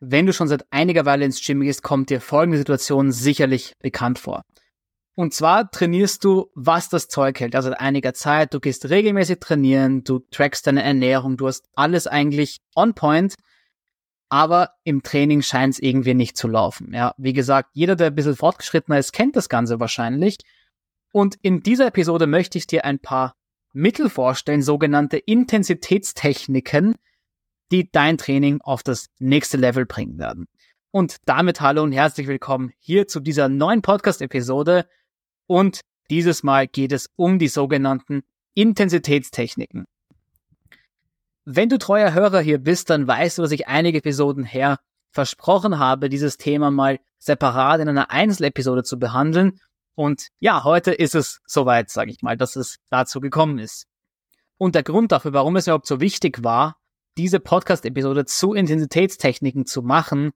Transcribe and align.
wenn 0.00 0.26
du 0.26 0.32
schon 0.32 0.48
seit 0.48 0.64
einiger 0.70 1.04
Weile 1.04 1.24
ins 1.24 1.44
Gym 1.44 1.60
gehst, 1.60 1.82
kommt 1.82 2.10
dir 2.10 2.20
folgende 2.20 2.58
Situation 2.58 3.12
sicherlich 3.12 3.74
bekannt 3.80 4.18
vor. 4.18 4.42
Und 5.14 5.34
zwar 5.34 5.70
trainierst 5.70 6.22
du, 6.22 6.46
was 6.54 6.88
das 6.88 7.08
Zeug 7.08 7.40
hält. 7.40 7.56
Also 7.56 7.70
seit 7.70 7.80
einiger 7.80 8.14
Zeit, 8.14 8.54
du 8.54 8.60
gehst 8.60 8.88
regelmäßig 8.88 9.40
trainieren, 9.40 10.04
du 10.04 10.20
trackst 10.30 10.66
deine 10.66 10.84
Ernährung, 10.84 11.36
du 11.36 11.48
hast 11.48 11.66
alles 11.74 12.06
eigentlich 12.06 12.58
on 12.76 12.94
point, 12.94 13.34
aber 14.28 14.70
im 14.84 15.02
Training 15.02 15.42
scheint 15.42 15.74
es 15.74 15.80
irgendwie 15.80 16.14
nicht 16.14 16.36
zu 16.36 16.46
laufen. 16.46 16.92
Ja, 16.94 17.14
wie 17.18 17.32
gesagt, 17.32 17.70
jeder, 17.72 17.96
der 17.96 18.08
ein 18.08 18.14
bisschen 18.14 18.36
fortgeschrittener 18.36 18.98
ist, 18.98 19.12
kennt 19.12 19.34
das 19.34 19.48
Ganze 19.48 19.80
wahrscheinlich. 19.80 20.36
Und 21.12 21.36
in 21.42 21.62
dieser 21.62 21.86
Episode 21.88 22.26
möchte 22.26 22.58
ich 22.58 22.66
dir 22.66 22.84
ein 22.84 23.00
paar 23.00 23.34
Mittel 23.72 24.10
vorstellen, 24.10 24.62
sogenannte 24.62 25.16
Intensitätstechniken, 25.16 26.94
die 27.70 27.90
dein 27.90 28.18
Training 28.18 28.60
auf 28.62 28.82
das 28.82 29.08
nächste 29.18 29.56
Level 29.56 29.86
bringen 29.86 30.18
werden. 30.18 30.46
Und 30.90 31.16
damit 31.26 31.60
hallo 31.60 31.82
und 31.82 31.92
herzlich 31.92 32.26
willkommen 32.26 32.72
hier 32.78 33.08
zu 33.08 33.20
dieser 33.20 33.48
neuen 33.48 33.82
Podcast-Episode. 33.82 34.86
Und 35.46 35.82
dieses 36.10 36.42
Mal 36.42 36.66
geht 36.66 36.92
es 36.92 37.10
um 37.16 37.38
die 37.38 37.48
sogenannten 37.48 38.22
Intensitätstechniken. 38.54 39.84
Wenn 41.44 41.68
du 41.68 41.78
treuer 41.78 42.14
Hörer 42.14 42.40
hier 42.40 42.58
bist, 42.58 42.90
dann 42.90 43.06
weißt 43.06 43.38
du, 43.38 43.42
dass 43.42 43.52
ich 43.52 43.68
einige 43.68 43.98
Episoden 43.98 44.44
her 44.44 44.80
versprochen 45.10 45.78
habe, 45.78 46.08
dieses 46.08 46.36
Thema 46.36 46.70
mal 46.70 47.00
separat 47.18 47.80
in 47.80 47.88
einer 47.88 48.10
Einzelepisode 48.10 48.82
zu 48.82 48.98
behandeln. 48.98 49.60
Und 49.94 50.28
ja, 50.38 50.64
heute 50.64 50.92
ist 50.92 51.14
es 51.14 51.40
soweit, 51.46 51.90
sage 51.90 52.10
ich 52.10 52.22
mal, 52.22 52.36
dass 52.36 52.56
es 52.56 52.78
dazu 52.88 53.20
gekommen 53.20 53.58
ist. 53.58 53.86
Und 54.56 54.74
der 54.74 54.82
Grund 54.82 55.12
dafür, 55.12 55.32
warum 55.32 55.56
es 55.56 55.66
überhaupt 55.66 55.86
so 55.86 56.00
wichtig 56.00 56.42
war, 56.42 56.77
diese 57.18 57.40
Podcast-Episode 57.40 58.26
zu 58.26 58.54
Intensitätstechniken 58.54 59.66
zu 59.66 59.82
machen, 59.82 60.30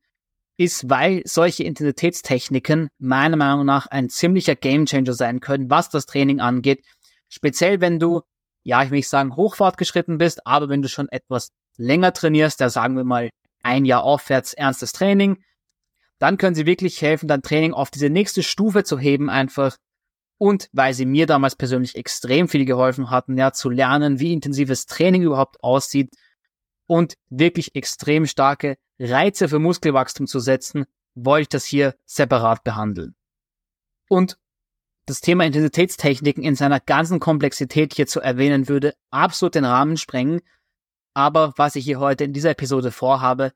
ist, 0.56 0.91
weil 0.91 1.22
solche 1.24 1.62
Intensitätstechniken 1.62 2.88
meiner 2.98 3.36
Meinung 3.36 3.64
nach 3.64 3.86
ein 3.86 4.08
ziemlicher 4.08 4.56
Gamechanger 4.56 5.14
sein 5.14 5.38
können, 5.38 5.70
was 5.70 5.91
das 5.91 6.06
Training 6.06 6.41
angeht. 6.41 6.84
Speziell 7.28 7.80
wenn 7.80 8.00
du, 8.00 8.22
ja, 8.64 8.83
ich 8.83 8.91
will 8.91 8.98
nicht 8.98 9.08
sagen 9.08 9.36
hochfortgeschritten 9.36 10.19
bist, 10.19 10.44
aber 10.44 10.69
wenn 10.69 10.83
du 10.83 10.88
schon 10.88 11.08
etwas 11.08 11.50
länger 11.78 12.12
trainierst, 12.12 12.60
da 12.60 12.69
sagen 12.69 12.97
wir 12.97 13.05
mal 13.05 13.30
ein 13.62 13.84
Jahr 13.84 14.03
aufwärts 14.03 14.53
ernstes 14.53 14.92
Training, 14.92 15.42
dann 16.19 16.36
können 16.36 16.56
sie 16.56 16.66
wirklich 16.66 17.00
helfen, 17.00 17.28
dein 17.28 17.42
Training 17.42 17.75
auf 17.75 17.91
diese 17.91 18.10
nächste 18.10 18.42
Stufe 18.42 18.83
zu 18.83 18.98
heben 18.98 19.30
einfach. 19.30 19.77
Und 20.36 20.69
weil 20.72 20.94
sie 20.94 21.06
mir 21.06 21.27
damals 21.27 21.55
persönlich 21.55 21.94
extrem 21.94 22.48
viel 22.48 22.64
geholfen 22.64 23.10
hatten, 23.10 23.38
ja, 23.38 23.53
zu 23.53 23.70
lernen, 23.70 24.19
wie 24.19 24.33
intensives 24.33 24.86
Training 24.86 25.22
überhaupt 25.22 25.62
aussieht 25.62 26.10
und 26.92 27.16
wirklich 27.30 27.74
extrem 27.74 28.26
starke 28.26 28.76
Reize 28.98 29.48
für 29.48 29.58
Muskelwachstum 29.58 30.26
zu 30.26 30.40
setzen, 30.40 30.84
wollte 31.14 31.40
ich 31.40 31.48
das 31.48 31.64
hier 31.64 31.94
separat 32.04 32.64
behandeln. 32.64 33.14
Und 34.10 34.36
das 35.06 35.22
Thema 35.22 35.46
Intensitätstechniken 35.46 36.44
in 36.44 36.54
seiner 36.54 36.80
ganzen 36.80 37.18
Komplexität 37.18 37.94
hier 37.94 38.06
zu 38.06 38.20
erwähnen 38.20 38.68
würde 38.68 38.94
absolut 39.08 39.54
den 39.54 39.64
Rahmen 39.64 39.96
sprengen. 39.96 40.42
Aber 41.14 41.54
was 41.56 41.76
ich 41.76 41.86
hier 41.86 41.98
heute 41.98 42.24
in 42.24 42.34
dieser 42.34 42.50
Episode 42.50 42.92
vorhabe, 42.92 43.54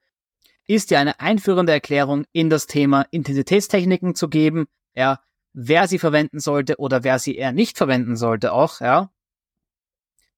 ist 0.67 0.91
ja 0.91 0.99
eine 0.99 1.21
einführende 1.21 1.73
Erklärung 1.73 2.25
in 2.33 2.49
das 2.49 2.67
Thema 2.67 3.03
Intensitätstechniken 3.11 4.15
zu 4.15 4.31
geben, 4.31 4.65
ja, 4.95 5.21
wer 5.53 5.89
sie 5.89 5.99
verwenden 5.99 6.41
sollte 6.41 6.79
oder 6.79 7.05
wer 7.05 7.19
sie 7.19 7.37
eher 7.37 7.53
nicht 7.53 7.77
verwenden 7.77 8.17
sollte 8.17 8.55
auch, 8.55 8.81
ja. 8.81 9.11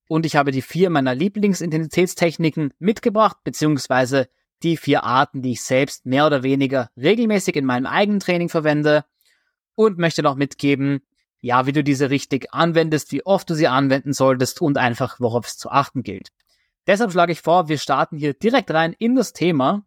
Und 0.09 0.27
ich 0.27 0.37
habe 0.37 0.51
die 0.51 0.62
vier 0.62 0.91
meiner 0.91 1.14
Lieblingsintensitätstechniken 1.14 2.73
mitgebracht, 2.78 3.37
beziehungsweise 3.45 4.28
die 4.62 4.77
vier 4.77 5.05
Arten, 5.05 5.42
die 5.42 5.53
ich 5.53 5.62
selbst 5.62 6.06
mehr 6.06 6.27
oder 6.27 6.42
weniger 6.42 6.91
regelmäßig 6.97 7.55
in 7.56 7.65
meinem 7.65 7.87
eigenen 7.87 8.19
Training 8.19 8.48
verwende 8.48 9.05
und 9.75 9.98
möchte 9.98 10.23
noch 10.23 10.34
mitgeben, 10.34 11.00
ja, 11.41 11.67
wie 11.67 11.73
du 11.73 11.84
diese 11.84 12.11
richtig 12.11 12.53
anwendest, 12.53 13.12
wie 13.12 13.25
oft 13.25 13.49
du 13.49 13.55
sie 13.55 13.69
anwenden 13.69 14.12
solltest 14.12 14.60
und 14.60 14.77
einfach, 14.77 15.21
worauf 15.21 15.47
es 15.47 15.56
zu 15.56 15.71
achten 15.71 16.03
gilt. 16.03 16.31
Deshalb 16.87 17.12
schlage 17.12 17.32
ich 17.32 17.43
vor, 17.43 17.69
wir 17.69 17.78
starten 17.78 18.16
hier 18.16 18.34
direkt 18.34 18.71
rein 18.71 18.94
in 18.99 19.15
das 19.15 19.32
Thema 19.34 19.84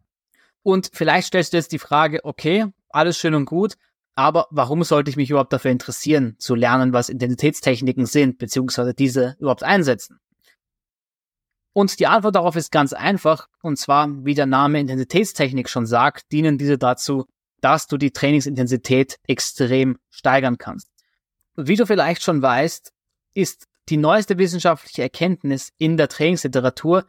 und 0.62 0.90
vielleicht 0.94 1.26
stellst 1.26 1.52
du 1.52 1.58
jetzt 1.58 1.72
die 1.72 1.78
Frage, 1.78 2.24
okay, 2.24 2.66
alles 2.88 3.18
schön 3.18 3.34
und 3.34 3.44
gut, 3.44 3.76
aber 4.14 4.46
warum 4.50 4.84
sollte 4.84 5.10
ich 5.10 5.16
mich 5.16 5.30
überhaupt 5.30 5.52
dafür 5.52 5.70
interessieren, 5.70 6.36
zu 6.38 6.54
lernen, 6.54 6.92
was 6.92 7.08
Intensitätstechniken 7.08 8.06
sind, 8.06 8.38
beziehungsweise 8.38 8.94
diese 8.94 9.36
überhaupt 9.38 9.62
einsetzen? 9.62 10.20
Und 11.72 11.98
die 11.98 12.06
Antwort 12.06 12.34
darauf 12.34 12.56
ist 12.56 12.70
ganz 12.70 12.92
einfach, 12.92 13.48
und 13.62 13.78
zwar, 13.78 14.24
wie 14.24 14.34
der 14.34 14.46
Name 14.46 14.78
Intensitätstechnik 14.80 15.70
schon 15.70 15.86
sagt, 15.86 16.30
dienen 16.30 16.58
diese 16.58 16.76
dazu, 16.76 17.26
dass 17.62 17.86
du 17.86 17.96
die 17.96 18.10
Trainingsintensität 18.10 19.18
extrem 19.26 19.98
steigern 20.10 20.58
kannst. 20.58 20.90
Wie 21.56 21.76
du 21.76 21.86
vielleicht 21.86 22.22
schon 22.22 22.42
weißt, 22.42 22.92
ist 23.34 23.68
die 23.88 23.96
neueste 23.96 24.36
wissenschaftliche 24.36 25.02
Erkenntnis 25.02 25.72
in 25.78 25.96
der 25.96 26.08
Trainingsliteratur, 26.08 27.06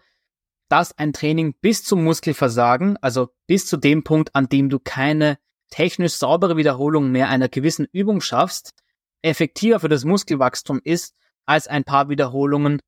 dass 0.69 0.97
ein 0.97 1.12
Training 1.12 1.56
bis 1.59 1.84
zum 1.84 2.03
Muskelversagen, 2.03 2.97
also 2.97 3.30
bis 3.47 3.68
zu 3.68 3.78
dem 3.78 4.03
Punkt, 4.03 4.34
an 4.34 4.47
dem 4.47 4.69
du 4.69 4.80
keine 4.80 5.38
technisch 5.74 6.14
saubere 6.14 6.56
Wiederholung 6.56 7.10
mehr 7.10 7.30
einer 7.30 7.50
gewissen 7.50 7.88
Übung 7.92 8.22
schaffst, 8.22 8.76
effektiver 9.24 9.80
für 9.80 9.90
das 9.90 10.06
Muskelwachstum 10.06 10.80
ist, 10.84 11.16
als 11.48 11.68
ein 11.68 11.84
paar 11.84 12.10
Wiederholungen, 12.10 12.80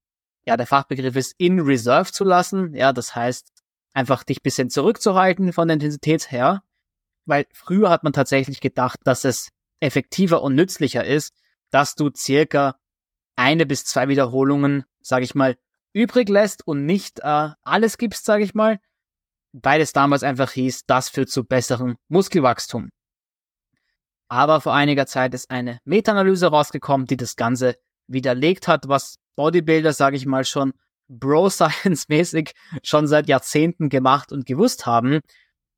ja, 0.45 0.55
der 0.55 0.67
Fachbegriff 0.67 1.15
ist 1.15 1.33
in 1.39 1.59
Reserve 1.59 2.11
zu 2.11 2.23
lassen, 2.23 2.75
ja, 2.75 2.93
das 2.93 3.15
heißt, 3.15 3.49
einfach 3.93 4.23
dich 4.23 4.43
bisschen 4.43 4.69
zurückzuhalten 4.69 5.51
von 5.51 5.67
der 5.67 5.73
Intensität 5.73 6.31
her, 6.31 6.61
weil 7.25 7.47
früher 7.53 7.89
hat 7.89 8.03
man 8.03 8.13
tatsächlich 8.13 8.61
gedacht, 8.61 8.99
dass 9.03 9.25
es 9.25 9.49
effektiver 9.79 10.43
und 10.43 10.53
nützlicher 10.53 11.03
ist, 11.03 11.33
dass 11.71 11.95
du 11.95 12.11
circa 12.15 12.77
eine 13.35 13.65
bis 13.65 13.83
zwei 13.83 14.09
Wiederholungen, 14.09 14.83
sage 15.01 15.25
ich 15.25 15.33
mal, 15.33 15.57
übrig 15.91 16.29
lässt 16.29 16.67
und 16.67 16.85
nicht 16.85 17.21
äh, 17.21 17.49
alles 17.63 17.97
gibst, 17.97 18.25
sage 18.25 18.43
ich 18.43 18.53
mal, 18.53 18.79
weil 19.63 19.81
es 19.81 19.93
damals 19.93 20.23
einfach 20.23 20.51
hieß, 20.51 20.85
das 20.85 21.09
führt 21.09 21.29
zu 21.29 21.43
besserem 21.45 21.95
Muskelwachstum. 22.09 22.89
Aber 24.27 24.59
vor 24.59 24.73
einiger 24.73 25.05
Zeit 25.05 25.33
ist 25.33 25.49
eine 25.49 25.79
Meta-Analyse 25.85 26.47
rausgekommen, 26.47 27.07
die 27.07 27.17
das 27.17 27.35
Ganze 27.35 27.77
widerlegt 28.07 28.67
hat, 28.67 28.87
was 28.87 29.15
Bodybuilder, 29.35 29.93
sage 29.93 30.17
ich 30.17 30.25
mal, 30.25 30.45
schon 30.45 30.73
Bro-Science-mäßig 31.07 32.51
schon 32.83 33.07
seit 33.07 33.27
Jahrzehnten 33.27 33.89
gemacht 33.89 34.31
und 34.31 34.45
gewusst 34.45 34.85
haben. 34.85 35.21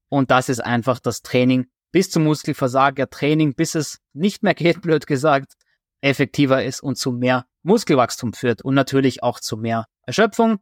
Und 0.09 0.31
das 0.31 0.49
ist 0.49 0.61
einfach 0.61 0.99
das 0.99 1.21
Training 1.21 1.67
bis 1.91 2.09
zum 2.09 2.23
Muskelversagen, 2.23 3.09
Training, 3.09 3.53
bis 3.53 3.75
es 3.75 3.99
nicht 4.13 4.43
mehr 4.43 4.53
geht, 4.53 4.81
blöd 4.81 5.05
gesagt, 5.05 5.53
effektiver 6.01 6.63
ist 6.63 6.81
und 6.81 6.97
zu 6.97 7.11
mehr 7.11 7.45
Muskelwachstum 7.63 8.33
führt 8.33 8.61
und 8.61 8.75
natürlich 8.75 9.23
auch 9.23 9.39
zu 9.39 9.57
mehr 9.57 9.85
Erschöpfung, 10.03 10.59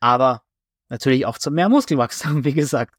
aber 0.00 0.43
natürlich 0.88 1.26
auch 1.26 1.38
zu 1.38 1.50
mehr 1.50 1.68
Muskelwachstum, 1.68 2.44
wie 2.44 2.54
gesagt. 2.54 2.94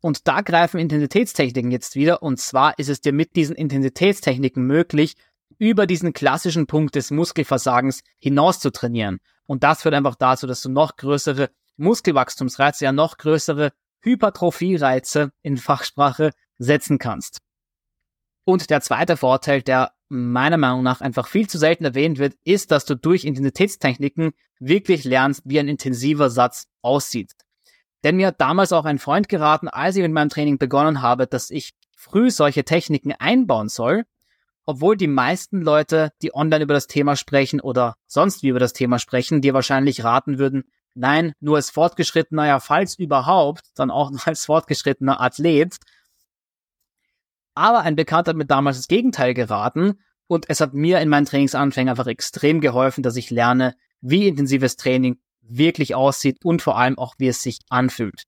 Und 0.00 0.28
da 0.28 0.42
greifen 0.42 0.78
Intensitätstechniken 0.78 1.72
jetzt 1.72 1.96
wieder, 1.96 2.22
und 2.22 2.38
zwar 2.38 2.78
ist 2.78 2.88
es 2.88 3.00
dir 3.00 3.12
mit 3.12 3.34
diesen 3.34 3.56
Intensitätstechniken 3.56 4.64
möglich, 4.64 5.16
über 5.58 5.86
diesen 5.86 6.12
klassischen 6.12 6.66
Punkt 6.66 6.94
des 6.94 7.10
Muskelversagens 7.10 8.02
hinaus 8.18 8.60
zu 8.60 8.70
trainieren. 8.70 9.18
Und 9.46 9.64
das 9.64 9.82
führt 9.82 9.94
einfach 9.94 10.14
dazu, 10.14 10.46
dass 10.46 10.62
du 10.62 10.68
noch 10.68 10.96
größere 10.96 11.50
Muskelwachstumsreize, 11.76 12.84
ja 12.84 12.92
noch 12.92 13.16
größere 13.16 13.72
Hypertrophie-Reize 14.02 15.32
in 15.42 15.56
Fachsprache 15.56 16.30
setzen 16.58 16.98
kannst. 16.98 17.38
Und 18.44 18.70
der 18.70 18.80
zweite 18.80 19.16
Vorteil, 19.16 19.62
der 19.62 19.92
meiner 20.08 20.56
Meinung 20.56 20.82
nach 20.82 21.00
einfach 21.00 21.26
viel 21.26 21.48
zu 21.48 21.58
selten 21.58 21.84
erwähnt 21.84 22.18
wird, 22.18 22.34
ist, 22.44 22.70
dass 22.70 22.84
du 22.84 22.94
durch 22.94 23.24
Intensitätstechniken 23.24 24.32
wirklich 24.58 25.04
lernst, 25.04 25.42
wie 25.44 25.58
ein 25.58 25.68
intensiver 25.68 26.30
Satz 26.30 26.66
aussieht. 26.82 27.32
Denn 28.04 28.16
mir 28.16 28.28
hat 28.28 28.40
damals 28.40 28.72
auch 28.72 28.84
ein 28.84 28.98
Freund 28.98 29.28
geraten, 29.28 29.68
als 29.68 29.96
ich 29.96 30.02
mit 30.02 30.12
meinem 30.12 30.28
Training 30.28 30.58
begonnen 30.58 31.02
habe, 31.02 31.26
dass 31.26 31.50
ich 31.50 31.72
früh 31.96 32.30
solche 32.30 32.64
Techniken 32.64 33.12
einbauen 33.12 33.68
soll, 33.68 34.04
obwohl 34.64 34.96
die 34.96 35.08
meisten 35.08 35.62
Leute, 35.62 36.12
die 36.22 36.34
online 36.34 36.64
über 36.64 36.74
das 36.74 36.86
Thema 36.86 37.16
sprechen 37.16 37.60
oder 37.60 37.96
sonst 38.06 38.42
wie 38.42 38.48
über 38.48 38.60
das 38.60 38.72
Thema 38.72 38.98
sprechen, 38.98 39.40
dir 39.40 39.54
wahrscheinlich 39.54 40.04
raten 40.04 40.38
würden, 40.38 40.64
nein, 40.94 41.32
nur 41.40 41.56
als 41.56 41.70
fortgeschrittener, 41.70 42.46
ja, 42.46 42.60
falls 42.60 42.98
überhaupt, 42.98 43.62
dann 43.74 43.90
auch 43.90 44.10
nur 44.10 44.26
als 44.26 44.44
fortgeschrittener 44.44 45.20
Athlet, 45.20 45.76
aber 47.58 47.80
ein 47.80 47.96
Bekannter 47.96 48.30
hat 48.30 48.36
mir 48.36 48.46
damals 48.46 48.76
das 48.76 48.86
Gegenteil 48.86 49.34
geraten 49.34 49.98
und 50.28 50.48
es 50.48 50.60
hat 50.60 50.74
mir 50.74 51.00
in 51.00 51.08
meinen 51.08 51.26
Trainingsanfängen 51.26 51.90
einfach 51.90 52.06
extrem 52.06 52.60
geholfen, 52.60 53.02
dass 53.02 53.16
ich 53.16 53.30
lerne, 53.30 53.74
wie 54.00 54.28
intensives 54.28 54.76
Training 54.76 55.18
wirklich 55.40 55.96
aussieht 55.96 56.44
und 56.44 56.62
vor 56.62 56.78
allem 56.78 56.98
auch, 56.98 57.16
wie 57.18 57.26
es 57.26 57.42
sich 57.42 57.58
anfühlt. 57.68 58.24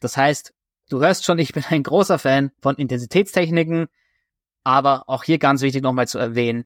Das 0.00 0.16
heißt, 0.16 0.52
du 0.88 1.00
hörst 1.00 1.24
schon, 1.24 1.38
ich 1.38 1.52
bin 1.52 1.62
ein 1.68 1.84
großer 1.84 2.18
Fan 2.18 2.50
von 2.60 2.74
Intensitätstechniken, 2.74 3.86
aber 4.64 5.04
auch 5.06 5.22
hier 5.22 5.38
ganz 5.38 5.62
wichtig 5.62 5.82
nochmal 5.82 6.08
zu 6.08 6.18
erwähnen, 6.18 6.64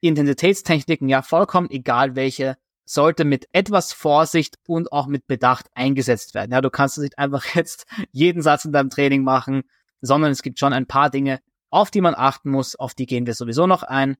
Intensitätstechniken, 0.00 1.10
ja 1.10 1.20
vollkommen 1.20 1.68
egal 1.68 2.16
welche, 2.16 2.56
sollte 2.86 3.26
mit 3.26 3.48
etwas 3.52 3.92
Vorsicht 3.92 4.56
und 4.66 4.92
auch 4.92 5.08
mit 5.08 5.26
Bedacht 5.26 5.66
eingesetzt 5.74 6.32
werden. 6.34 6.52
Ja, 6.52 6.62
du 6.62 6.70
kannst 6.70 6.96
nicht 6.96 7.18
einfach 7.18 7.44
jetzt 7.54 7.84
jeden 8.12 8.40
Satz 8.40 8.64
in 8.64 8.72
deinem 8.72 8.88
Training 8.88 9.22
machen, 9.24 9.62
sondern 10.00 10.32
es 10.32 10.42
gibt 10.42 10.58
schon 10.58 10.72
ein 10.72 10.86
paar 10.86 11.10
Dinge, 11.10 11.40
auf 11.70 11.90
die 11.90 12.00
man 12.00 12.14
achten 12.14 12.50
muss, 12.50 12.76
auf 12.76 12.94
die 12.94 13.06
gehen 13.06 13.26
wir 13.26 13.34
sowieso 13.34 13.66
noch 13.66 13.82
ein. 13.82 14.16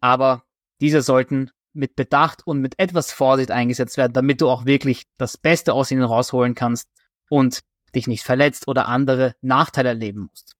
Aber 0.00 0.44
diese 0.80 1.02
sollten 1.02 1.50
mit 1.72 1.96
Bedacht 1.96 2.46
und 2.46 2.60
mit 2.60 2.78
etwas 2.78 3.12
Vorsicht 3.12 3.50
eingesetzt 3.50 3.96
werden, 3.96 4.12
damit 4.12 4.40
du 4.40 4.48
auch 4.48 4.64
wirklich 4.64 5.06
das 5.18 5.36
Beste 5.36 5.72
aus 5.72 5.90
ihnen 5.90 6.02
rausholen 6.02 6.54
kannst 6.54 6.88
und 7.28 7.62
dich 7.94 8.06
nicht 8.06 8.24
verletzt 8.24 8.68
oder 8.68 8.88
andere 8.88 9.34
Nachteile 9.40 9.90
erleben 9.90 10.28
musst. 10.30 10.56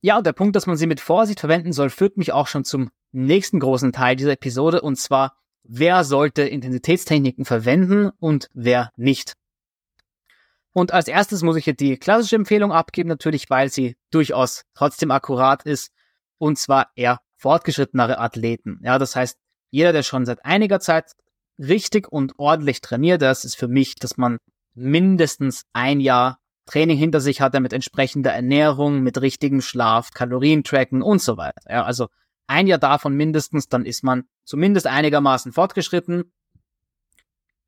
Ja, 0.00 0.18
und 0.18 0.26
der 0.26 0.32
Punkt, 0.32 0.56
dass 0.56 0.66
man 0.66 0.76
sie 0.76 0.86
mit 0.86 1.00
Vorsicht 1.00 1.40
verwenden 1.40 1.72
soll, 1.72 1.90
führt 1.90 2.16
mich 2.16 2.32
auch 2.32 2.48
schon 2.48 2.64
zum 2.64 2.90
nächsten 3.12 3.60
großen 3.60 3.92
Teil 3.92 4.16
dieser 4.16 4.32
Episode 4.32 4.80
und 4.80 4.96
zwar, 4.96 5.36
wer 5.62 6.02
sollte 6.02 6.42
Intensitätstechniken 6.42 7.44
verwenden 7.44 8.10
und 8.18 8.48
wer 8.52 8.90
nicht. 8.96 9.34
Und 10.72 10.92
als 10.92 11.08
erstes 11.08 11.42
muss 11.42 11.56
ich 11.56 11.64
hier 11.64 11.74
die 11.74 11.98
klassische 11.98 12.36
Empfehlung 12.36 12.72
abgeben, 12.72 13.08
natürlich, 13.08 13.50
weil 13.50 13.70
sie 13.70 13.96
durchaus 14.10 14.64
trotzdem 14.74 15.10
akkurat 15.10 15.64
ist, 15.64 15.92
und 16.38 16.58
zwar 16.58 16.90
eher 16.96 17.20
fortgeschrittenere 17.36 18.18
Athleten. 18.18 18.80
Ja, 18.82 18.98
das 18.98 19.14
heißt, 19.14 19.38
jeder, 19.70 19.92
der 19.92 20.02
schon 20.02 20.24
seit 20.26 20.44
einiger 20.44 20.80
Zeit 20.80 21.12
richtig 21.58 22.10
und 22.10 22.34
ordentlich 22.38 22.80
trainiert, 22.80 23.22
das 23.22 23.44
ist 23.44 23.56
für 23.56 23.68
mich, 23.68 23.96
dass 23.96 24.16
man 24.16 24.38
mindestens 24.74 25.64
ein 25.72 26.00
Jahr 26.00 26.38
Training 26.66 26.96
hinter 26.96 27.20
sich 27.20 27.40
hat, 27.40 27.58
mit 27.60 27.72
entsprechender 27.72 28.32
Ernährung, 28.32 29.00
mit 29.00 29.20
richtigem 29.20 29.60
Schlaf, 29.60 30.10
Kalorientracken 30.12 31.02
und 31.02 31.20
so 31.20 31.36
weiter. 31.36 31.60
Ja, 31.68 31.84
also 31.84 32.08
ein 32.46 32.66
Jahr 32.66 32.78
davon 32.78 33.14
mindestens, 33.14 33.68
dann 33.68 33.84
ist 33.84 34.04
man 34.04 34.24
zumindest 34.44 34.86
einigermaßen 34.86 35.52
fortgeschritten. 35.52 36.32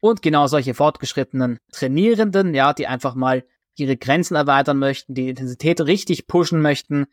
Und 0.05 0.21
genau 0.21 0.49
solche 0.49 0.75
fortgeschrittenen 0.75 1.61
Trainierenden, 1.73 2.53
ja, 2.53 2.75
die 2.75 2.87
einfach 2.87 3.15
mal 3.15 3.43
ihre 3.75 3.97
Grenzen 3.97 4.35
erweitern 4.35 4.79
möchten, 4.79 5.15
die 5.15 5.31
Intensität 5.31 5.81
richtig 5.81 6.27
pushen 6.27 6.61
möchten, 6.61 7.07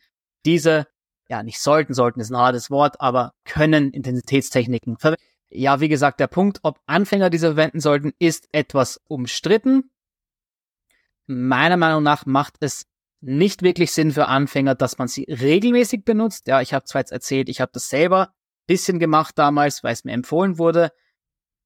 diese, 0.46 0.88
ja, 1.30 1.42
nicht 1.42 1.62
sollten, 1.62 1.94
sollten 1.94 2.20
ist 2.20 2.32
ein 2.32 2.38
hartes 2.38 2.70
Wort, 2.70 3.00
aber 3.00 3.32
können 3.46 3.92
Intensitätstechniken 3.92 4.98
verwenden. 4.98 5.24
Ja, 5.50 5.80
wie 5.80 5.88
gesagt, 5.88 6.20
der 6.20 6.28
Punkt, 6.28 6.60
ob 6.64 6.82
Anfänger 6.86 7.30
diese 7.30 7.48
verwenden 7.48 7.80
sollten, 7.80 8.12
ist 8.20 8.50
etwas 8.52 9.00
umstritten. 9.08 9.90
Meiner 11.28 11.78
Meinung 11.78 12.04
nach 12.04 12.26
macht 12.26 12.56
es 12.60 12.88
nicht 13.22 13.62
wirklich 13.62 13.94
Sinn 13.94 14.12
für 14.12 14.28
Anfänger, 14.28 14.76
dass 14.76 14.98
man 14.98 15.08
sie 15.08 15.24
regelmäßig 15.30 16.04
benutzt. 16.04 16.46
Ja, 16.48 16.60
ich 16.60 16.74
habe 16.74 16.84
zwar 16.84 17.00
jetzt 17.00 17.14
erzählt, 17.14 17.48
ich 17.48 17.62
habe 17.62 17.72
das 17.74 17.88
selber 17.88 18.34
bisschen 18.68 19.00
gemacht 19.00 19.38
damals, 19.38 19.82
weil 19.82 19.94
es 19.94 20.04
mir 20.04 20.12
empfohlen 20.12 20.58
wurde, 20.58 20.92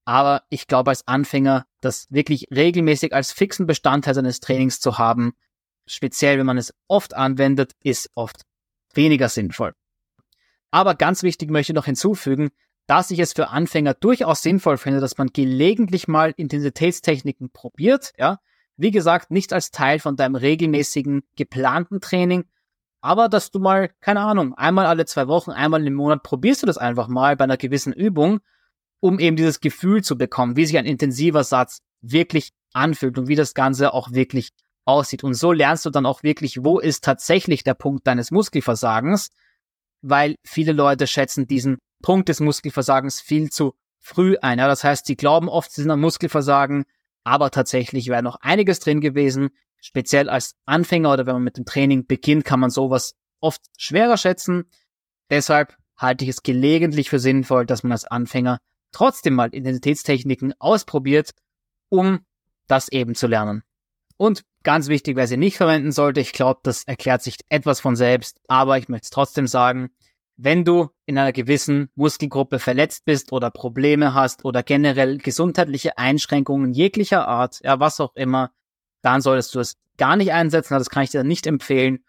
aber 0.05 0.43
ich 0.49 0.67
glaube 0.67 0.91
als 0.91 1.07
Anfänger, 1.07 1.65
das 1.81 2.07
wirklich 2.11 2.47
regelmäßig 2.55 3.13
als 3.13 3.31
fixen 3.31 3.65
Bestandteil 3.65 4.13
seines 4.13 4.39
Trainings 4.39 4.79
zu 4.79 4.97
haben, 4.97 5.33
speziell 5.87 6.37
wenn 6.37 6.45
man 6.45 6.57
es 6.57 6.73
oft 6.87 7.15
anwendet, 7.15 7.73
ist 7.83 8.09
oft 8.15 8.43
weniger 8.93 9.29
sinnvoll. 9.29 9.73
Aber 10.71 10.95
ganz 10.95 11.23
wichtig 11.23 11.49
möchte 11.49 11.71
ich 11.71 11.75
noch 11.75 11.85
hinzufügen, 11.85 12.51
dass 12.87 13.09
ich 13.09 13.19
es 13.19 13.33
für 13.33 13.49
Anfänger 13.49 13.95
durchaus 13.95 14.43
sinnvoll 14.43 14.77
finde, 14.77 14.99
dass 14.99 15.17
man 15.17 15.29
gelegentlich 15.33 16.07
mal 16.07 16.33
Intensitätstechniken 16.37 17.49
probiert, 17.51 18.13
ja, 18.17 18.39
wie 18.77 18.91
gesagt, 18.91 19.31
nicht 19.31 19.53
als 19.53 19.71
Teil 19.71 19.99
von 19.99 20.15
deinem 20.15 20.35
regelmäßigen, 20.35 21.23
geplanten 21.35 22.01
Training, 22.01 22.45
aber 23.01 23.29
dass 23.29 23.51
du 23.51 23.59
mal, 23.59 23.89
keine 24.01 24.21
Ahnung, 24.21 24.53
einmal 24.55 24.85
alle 24.85 25.05
zwei 25.05 25.27
Wochen, 25.27 25.51
einmal 25.51 25.85
im 25.85 25.93
Monat 25.93 26.23
probierst 26.23 26.63
du 26.63 26.67
das 26.67 26.77
einfach 26.77 27.07
mal 27.07 27.35
bei 27.35 27.45
einer 27.45 27.57
gewissen 27.57 27.93
Übung, 27.93 28.41
um 29.05 29.19
eben 29.19 29.35
dieses 29.35 29.59
Gefühl 29.59 30.03
zu 30.03 30.17
bekommen, 30.17 30.55
wie 30.55 30.65
sich 30.65 30.79
ein 30.79 30.87
intensiver 30.87 31.43
Satz 31.43 31.81
wirklich 32.01 32.49
anfühlt 32.73 33.19
und 33.19 33.27
wie 33.27 33.35
das 33.35 33.53
Ganze 33.53 33.93
auch 33.93 34.11
wirklich 34.11 34.49
aussieht. 34.83 35.23
Und 35.23 35.35
so 35.35 35.51
lernst 35.51 35.85
du 35.85 35.91
dann 35.91 36.07
auch 36.07 36.23
wirklich, 36.23 36.63
wo 36.63 36.79
ist 36.79 37.03
tatsächlich 37.03 37.63
der 37.63 37.75
Punkt 37.75 38.07
deines 38.07 38.31
Muskelversagens, 38.31 39.29
weil 40.01 40.33
viele 40.43 40.71
Leute 40.71 41.05
schätzen 41.05 41.45
diesen 41.45 41.77
Punkt 42.01 42.29
des 42.29 42.39
Muskelversagens 42.39 43.21
viel 43.21 43.51
zu 43.51 43.75
früh 43.99 44.37
ein. 44.41 44.57
Ja, 44.57 44.67
das 44.67 44.83
heißt, 44.83 45.05
sie 45.05 45.15
glauben 45.15 45.49
oft, 45.49 45.71
sie 45.71 45.83
sind 45.83 45.91
am 45.91 46.01
Muskelversagen, 46.01 46.85
aber 47.23 47.51
tatsächlich 47.51 48.07
wäre 48.07 48.23
noch 48.23 48.37
einiges 48.41 48.79
drin 48.79 49.01
gewesen. 49.01 49.49
Speziell 49.81 50.29
als 50.29 50.55
Anfänger 50.65 51.13
oder 51.13 51.27
wenn 51.27 51.35
man 51.35 51.43
mit 51.43 51.57
dem 51.57 51.65
Training 51.65 52.07
beginnt, 52.07 52.43
kann 52.43 52.59
man 52.59 52.71
sowas 52.71 53.13
oft 53.39 53.61
schwerer 53.77 54.17
schätzen. 54.17 54.65
Deshalb 55.29 55.77
halte 55.95 56.23
ich 56.23 56.29
es 56.31 56.41
gelegentlich 56.41 57.11
für 57.11 57.19
sinnvoll, 57.19 57.67
dass 57.67 57.83
man 57.83 57.91
als 57.91 58.05
Anfänger 58.05 58.57
trotzdem 58.95 59.33
mal 59.33 59.49
Intensitätstechniken 59.49 60.53
ausprobiert, 60.59 61.31
um 61.89 62.21
das 62.67 62.87
eben 62.89 63.13
zu 63.13 63.27
lernen. 63.27 63.63
Und 64.17 64.43
ganz 64.63 64.87
wichtig, 64.87 65.17
wer 65.17 65.27
sie 65.27 65.37
nicht 65.37 65.57
verwenden 65.57 65.91
sollte, 65.91 66.21
ich 66.21 66.31
glaube, 66.31 66.61
das 66.63 66.83
erklärt 66.83 67.21
sich 67.21 67.37
etwas 67.49 67.81
von 67.81 67.97
selbst, 67.97 68.39
aber 68.47 68.77
ich 68.77 68.87
möchte 68.87 69.05
es 69.05 69.09
trotzdem 69.09 69.47
sagen, 69.47 69.89
wenn 70.37 70.63
du 70.63 70.89
in 71.05 71.17
einer 71.17 71.33
gewissen 71.33 71.89
Muskelgruppe 71.95 72.59
verletzt 72.59 73.05
bist 73.05 73.31
oder 73.31 73.51
Probleme 73.51 74.13
hast 74.13 74.45
oder 74.45 74.63
generell 74.63 75.17
gesundheitliche 75.17 75.97
Einschränkungen 75.97 76.73
jeglicher 76.73 77.27
Art, 77.27 77.59
ja, 77.63 77.79
was 77.79 77.99
auch 77.99 78.15
immer, 78.15 78.51
dann 79.01 79.21
solltest 79.21 79.55
du 79.55 79.59
es 79.59 79.77
gar 79.97 80.15
nicht 80.15 80.31
einsetzen, 80.31 80.73
das 80.73 80.89
kann 80.89 81.03
ich 81.03 81.11
dir 81.11 81.23
nicht 81.23 81.47
empfehlen. 81.47 82.03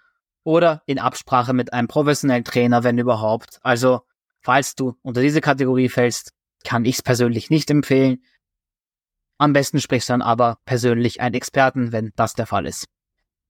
Oder 0.45 0.83
in 0.87 1.01
Absprache 1.01 1.53
mit 1.53 1.73
einem 1.73 1.89
professionellen 1.89 2.45
Trainer, 2.45 2.85
wenn 2.85 2.99
überhaupt. 2.99 3.59
Also, 3.63 4.03
falls 4.43 4.77
du 4.77 4.95
unter 5.03 5.21
diese 5.21 5.41
Kategorie 5.41 5.89
fällst, 5.89 6.36
kann 6.67 6.85
ich 6.85 6.97
es 6.97 7.03
persönlich 7.03 7.49
nicht 7.49 7.71
empfehlen. 7.71 8.23
Am 9.39 9.53
besten 9.53 9.81
sprichst 9.81 10.09
du 10.09 10.15
dann 10.15 10.23
aber 10.23 10.59
persönlich 10.65 11.21
einen 11.21 11.35
Experten, 11.35 11.93
wenn 11.93 12.13
das 12.17 12.35
der 12.35 12.47
Fall 12.47 12.67
ist. 12.67 12.87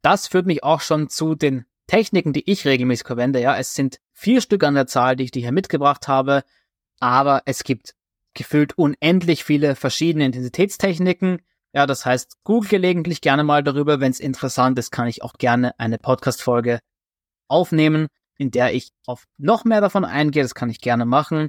Das 0.03 0.27
führt 0.27 0.47
mich 0.47 0.63
auch 0.63 0.83
schon 0.83 1.09
zu 1.09 1.35
den 1.35 1.65
Techniken, 1.87 2.33
die 2.33 2.51
ich 2.51 2.67
regelmäßig 2.67 3.07
verwende, 3.07 3.41
ja, 3.41 3.57
es 3.57 3.75
sind 3.75 4.01
vier 4.13 4.41
Stück 4.41 4.65
an 4.65 4.75
der 4.75 4.87
Zahl, 4.87 5.17
die 5.17 5.25
ich 5.25 5.31
dir 5.31 5.41
hier 5.41 5.53
mitgebracht 5.53 6.09
habe, 6.09 6.43
aber 7.01 7.43
es 7.47 7.65
gibt 7.65 7.95
gefühlt 8.35 8.77
unendlich 8.77 9.45
viele 9.45 9.77
verschiedene 9.77 10.27
Intensitätstechniken. 10.27 11.41
Ja, 11.73 11.87
das 11.87 12.05
heißt, 12.05 12.43
google 12.45 12.69
gelegentlich 12.69 13.21
gerne 13.21 13.45
mal 13.45 13.63
darüber. 13.63 14.01
Wenn 14.01 14.11
es 14.11 14.21
interessant 14.21 14.79
ist, 14.79 14.91
kann 14.91 15.07
ich 15.07 15.23
auch 15.23 15.35
gerne 15.35 15.79
eine 15.79 15.99
Podcast-Folge 15.99 16.81
aufnehmen, 17.49 18.09
in 18.37 18.51
der 18.51 18.75
ich 18.75 18.93
auf 19.07 19.25
noch 19.39 19.65
mehr 19.65 19.81
davon 19.81 20.05
eingehe. 20.05 20.43
Das 20.43 20.55
kann 20.55 20.71
ich 20.71 20.81
gerne 20.81 21.07
machen. 21.07 21.49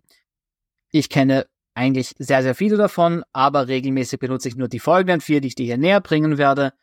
Ich 0.91 1.09
kenne 1.09 1.47
eigentlich 1.77 2.15
sehr, 2.18 2.41
sehr 2.41 2.56
viele 2.56 2.75
davon, 2.75 3.24
aber 3.33 3.68
regelmäßig 3.68 4.19
benutze 4.19 4.47
ich 4.47 4.56
nur 4.56 4.68
die 4.68 4.79
folgenden 4.79 5.21
vier, 5.21 5.41
die 5.41 5.50
ich 5.50 5.56
dir 5.56 5.65
hier 5.65 5.77
näher 5.77 6.01
bringen 6.01 6.39
werde. 6.39 6.74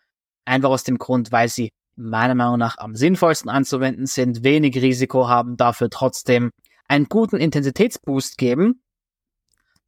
Einfach 0.45 0.71
aus 0.71 0.85
dem 0.85 0.99
Grund, 0.99 1.33
weil 1.33 1.49
sie 1.49 1.73
meiner 1.97 2.37
Meinung 2.37 2.59
nach 2.59 2.79
am 2.79 2.95
sinnvollsten 2.95 3.51
anzuwenden 3.51 4.07
sind, 4.07 4.45
wenig 4.45 4.77
Risiko 4.77 5.29
haben, 5.29 5.57
dafür 5.57 5.91
trotzdem 5.91 6.53
einen 6.87 7.07
guten 7.07 7.39
Intensitätsboost 7.39 8.39
geben. 8.39 8.83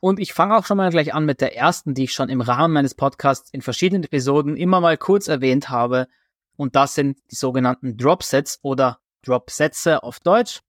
Und 0.01 0.19
ich 0.19 0.33
fange 0.33 0.57
auch 0.57 0.67
schon 0.67 0.77
mal 0.77 0.91
gleich 0.91 1.15
an 1.15 1.25
mit 1.25 1.41
der 1.41 1.57
ersten, 1.57 1.95
die 1.95 2.05
ich 2.05 2.13
schon 2.13 2.29
im 2.29 2.41
Rahmen 2.41 2.75
meines 2.75 2.97
Podcasts 2.97 3.49
in 3.51 3.63
verschiedenen 3.63 4.03
Episoden 4.03 4.57
immer 4.57 4.81
mal 4.81 4.99
kurz 4.99 5.29
erwähnt 5.29 5.71
habe. 5.71 6.09
Und 6.57 6.75
das 6.75 6.97
sind 6.97 7.19
die 7.31 7.37
sogenannten 7.37 7.97
Dropsets 7.97 8.59
oder 8.63 8.99
Dropsätze 9.23 10.03
auf 10.03 10.19
Deutsch. 10.19 10.63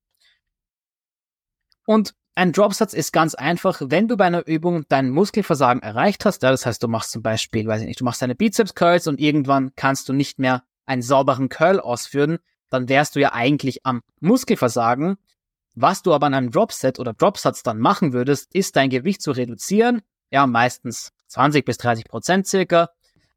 Und 1.86 2.14
ein 2.38 2.52
Dropsatz 2.52 2.94
ist 2.94 3.12
ganz 3.12 3.34
einfach, 3.34 3.82
wenn 3.84 4.06
du 4.06 4.16
bei 4.16 4.26
einer 4.26 4.46
Übung 4.46 4.84
dein 4.88 5.10
Muskelversagen 5.10 5.82
erreicht 5.82 6.24
hast, 6.24 6.44
ja, 6.44 6.52
das 6.52 6.66
heißt, 6.66 6.80
du 6.80 6.86
machst 6.86 7.10
zum 7.10 7.20
Beispiel, 7.20 7.66
weiß 7.66 7.80
ich 7.80 7.88
nicht, 7.88 8.00
du 8.00 8.04
machst 8.04 8.22
deine 8.22 8.36
Bizeps 8.36 8.76
Curls 8.76 9.08
und 9.08 9.18
irgendwann 9.18 9.72
kannst 9.74 10.08
du 10.08 10.12
nicht 10.12 10.38
mehr 10.38 10.62
einen 10.86 11.02
sauberen 11.02 11.48
Curl 11.48 11.80
ausführen, 11.80 12.38
dann 12.70 12.88
wärst 12.88 13.16
du 13.16 13.20
ja 13.20 13.32
eigentlich 13.32 13.84
am 13.84 14.02
Muskelversagen. 14.20 15.16
Was 15.74 16.02
du 16.02 16.14
aber 16.14 16.26
an 16.28 16.34
einem 16.34 16.52
Dropset 16.52 17.00
oder 17.00 17.12
Dropsatz 17.12 17.64
dann 17.64 17.80
machen 17.80 18.12
würdest, 18.12 18.54
ist 18.54 18.76
dein 18.76 18.88
Gewicht 18.88 19.20
zu 19.20 19.32
reduzieren. 19.32 20.02
Ja, 20.30 20.46
meistens 20.46 21.10
20 21.26 21.64
bis 21.64 21.78
30 21.78 22.04
Prozent 22.04 22.46
circa. 22.46 22.90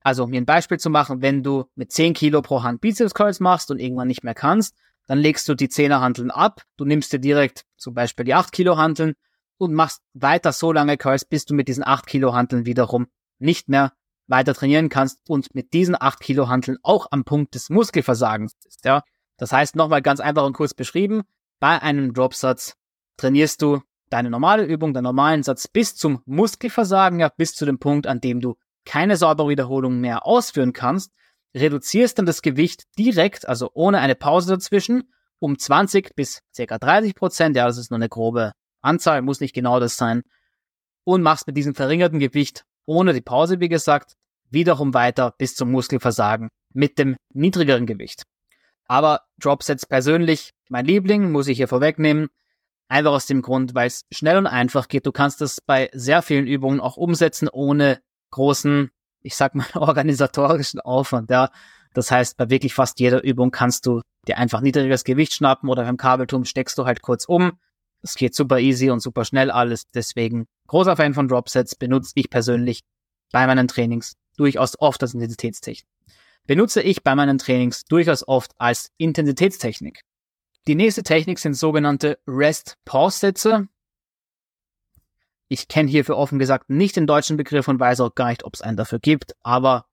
Also, 0.04 0.26
um 0.26 0.30
mir 0.30 0.42
ein 0.42 0.46
Beispiel 0.46 0.80
zu 0.80 0.92
machen, 0.92 1.24
wenn 1.24 1.42
du 1.42 1.66
mit 1.74 1.92
10 1.92 2.14
Kilo 2.14 2.44
pro 2.44 2.62
Hand 2.62 2.82
Bizeps 2.82 3.16
Curls 3.16 3.40
machst 3.40 3.72
und 3.72 3.80
irgendwann 3.80 4.08
nicht 4.08 4.24
mehr 4.24 4.36
kannst, 4.36 4.76
dann 5.12 5.20
legst 5.20 5.50
du 5.50 5.56
die 5.56 5.68
10er 5.68 6.00
Hanteln 6.00 6.32
ab, 6.32 6.62
du 6.78 6.86
nimmst 6.86 7.12
dir 7.12 7.20
direkt 7.20 7.66
zum 7.76 7.94
Beispiel 7.94 8.24
die 8.24 8.34
8 8.34 8.54
Kilo 8.54 8.78
Hanteln 8.78 9.16
und 9.58 9.74
machst 9.74 10.02
weiter 10.14 10.54
so 10.54 10.72
lange 10.72 10.96
Curls, 10.96 11.26
bis 11.26 11.44
du 11.44 11.54
mit 11.54 11.68
diesen 11.68 11.86
8 11.86 12.08
Kilo 12.08 12.34
Hanteln 12.34 12.66
wiederum 12.66 13.08
nicht 13.38 13.68
mehr 13.68 13.92
weiter 14.28 14.54
trainieren 14.54 14.88
kannst 14.88 15.20
und 15.30 15.54
mit 15.54 15.74
diesen 15.74 16.02
8 16.02 16.22
Kilo 16.22 16.48
Hanteln 16.48 16.78
auch 16.82 17.08
am 17.12 17.26
Punkt 17.26 17.56
des 17.56 17.70
Muskelversagens 17.70 18.56
bist, 18.64 18.86
ja. 18.86 19.04
Das 19.36 19.52
heißt, 19.52 19.76
nochmal 19.76 20.02
ganz 20.02 20.22
einfach 20.22 20.46
und 20.46 20.54
kurz 20.54 20.74
beschrieben, 20.74 21.24
bei 21.60 21.82
einem 21.82 22.14
Dropsatz 22.14 22.78
trainierst 23.18 23.62
du 23.62 23.82
deine 24.10 24.30
normale 24.30 24.64
Übung, 24.64 24.94
deinen 24.94 25.04
normalen 25.04 25.44
Satz 25.44 25.68
bis 25.68 25.94
zum 25.94 26.22
Muskelversagen, 26.24 27.20
ja, 27.20 27.28
bis 27.28 27.54
zu 27.54 27.66
dem 27.66 27.80
Punkt, 27.80 28.08
an 28.08 28.22
dem 28.22 28.40
du 28.40 28.56
keine 28.86 29.18
saubere 29.18 29.50
Wiederholung 29.50 30.00
mehr 30.00 30.26
ausführen 30.26 30.72
kannst, 30.72 31.12
reduzierst 31.56 32.18
dann 32.18 32.26
das 32.26 32.42
Gewicht 32.42 32.84
direkt, 32.98 33.48
also 33.48 33.70
ohne 33.74 34.00
eine 34.00 34.16
Pause 34.16 34.54
dazwischen, 34.54 35.12
um 35.40 35.58
20 35.58 36.16
bis 36.16 36.42
ca. 36.56 36.78
30 36.78 37.16
Prozent, 37.16 37.56
ja, 37.56 37.66
das 37.66 37.78
ist 37.78 37.92
nur 37.92 37.98
eine 37.98 38.10
grobe 38.10 38.54
Anzahl, 38.82 39.22
muss 39.22 39.40
nicht 39.40 39.54
genau 39.54 39.80
das 39.80 39.98
sein, 39.98 40.24
und 41.04 41.22
machst 41.22 41.48
mit 41.48 41.58
diesem 41.58 41.76
verringerten 41.76 42.20
Gewicht 42.20 42.64
ohne 42.86 43.14
die 43.14 43.22
Pause, 43.22 43.60
wie 43.60 43.70
gesagt, 43.70 44.16
wiederum 44.50 44.94
weiter 44.94 45.34
bis 45.38 45.56
zum 45.56 45.72
Muskelversagen 45.72 46.50
mit 46.74 47.00
dem 47.00 47.16
niedrigeren 47.34 47.86
Gewicht. 47.86 48.24
Aber 48.86 49.22
Dropsets 49.40 49.86
persönlich, 49.86 50.52
mein 50.68 50.86
Liebling, 50.86 51.32
muss 51.32 51.48
ich 51.48 51.58
hier 51.58 51.68
vorwegnehmen. 51.68 52.28
Einfach 52.90 53.12
aus 53.12 53.26
dem 53.26 53.42
Grund, 53.42 53.74
weil 53.74 53.88
es 53.88 54.04
schnell 54.12 54.38
und 54.38 54.48
einfach 54.48 54.90
geht. 54.90 55.06
Du 55.06 55.14
kannst 55.14 55.40
das 55.40 55.62
bei 55.62 55.90
sehr 55.94 56.22
vielen 56.22 56.46
Übungen 56.46 56.82
auch 56.82 56.98
umsetzen, 56.98 57.48
ohne 57.48 58.02
großen, 58.32 58.92
ich 59.22 59.36
sag 59.36 59.56
mal, 59.56 59.68
organisatorischen 59.76 60.80
Aufwand. 60.80 61.30
Ja. 61.30 61.50
Das 61.94 62.12
heißt, 62.12 62.38
bei 62.38 62.50
wirklich 62.50 62.74
fast 62.74 63.00
jeder 63.00 63.24
Übung 63.24 63.52
kannst 63.52 63.86
du 63.86 64.02
dir 64.28 64.38
einfach 64.38 64.62
niedrigeres 64.62 65.04
Gewicht 65.04 65.34
schnappen 65.34 65.70
oder 65.70 65.84
beim 65.84 65.98
Kabelturm 65.98 66.46
steckst 66.46 66.78
du 66.78 66.86
halt 66.86 67.02
kurz 67.02 67.26
um. 67.26 67.54
Das 68.02 68.16
geht 68.16 68.34
super 68.34 68.60
easy 68.60 68.90
und 68.90 69.02
super 69.02 69.26
schnell 69.26 69.52
alles. 69.52 69.84
Deswegen 69.94 70.48
großer 70.68 70.96
Fan 70.96 71.14
von 71.14 71.28
Dropsets, 71.28 71.76
benutze 71.76 72.14
ich 72.16 72.30
persönlich 72.30 72.82
bei 73.32 73.46
meinen 73.46 73.68
Trainings 73.68 74.16
durchaus 74.38 74.80
oft 74.80 75.02
als 75.04 75.14
Intensitätstechnik. 75.14 75.86
Benutze 76.48 76.82
ich 76.82 77.04
bei 77.04 77.14
meinen 77.16 77.38
Trainings 77.38 77.84
durchaus 77.86 78.28
oft 78.28 78.52
als 78.58 78.92
Intensitätstechnik. 78.98 80.02
Die 80.68 80.76
nächste 80.76 81.04
Technik 81.04 81.40
sind 81.40 81.56
sogenannte 81.56 82.20
Rest-Pause-Sätze. 82.28 83.68
Ich 85.52 85.68
kenne 85.68 85.90
hierfür 85.90 86.16
offen 86.16 86.40
gesagt 86.40 86.70
nicht 86.70 86.96
den 86.96 87.08
deutschen 87.08 87.36
Begriff 87.36 87.68
und 87.68 87.78
weiß 87.78 88.00
auch 88.00 88.16
gar 88.16 88.30
nicht, 88.30 88.46
ob 88.46 88.54
es 88.54 88.62
einen 88.62 88.78
dafür 88.78 89.00
gibt, 89.00 89.36
aber 89.44 89.86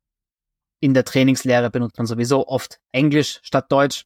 in 0.79 0.95
der 0.95 1.05
Trainingslehre 1.05 1.69
benutzt 1.69 1.99
man 1.99 2.07
sowieso 2.07 2.47
oft 2.47 2.79
Englisch 2.93 3.41
statt 3.43 3.73
Deutsch. 3.73 4.05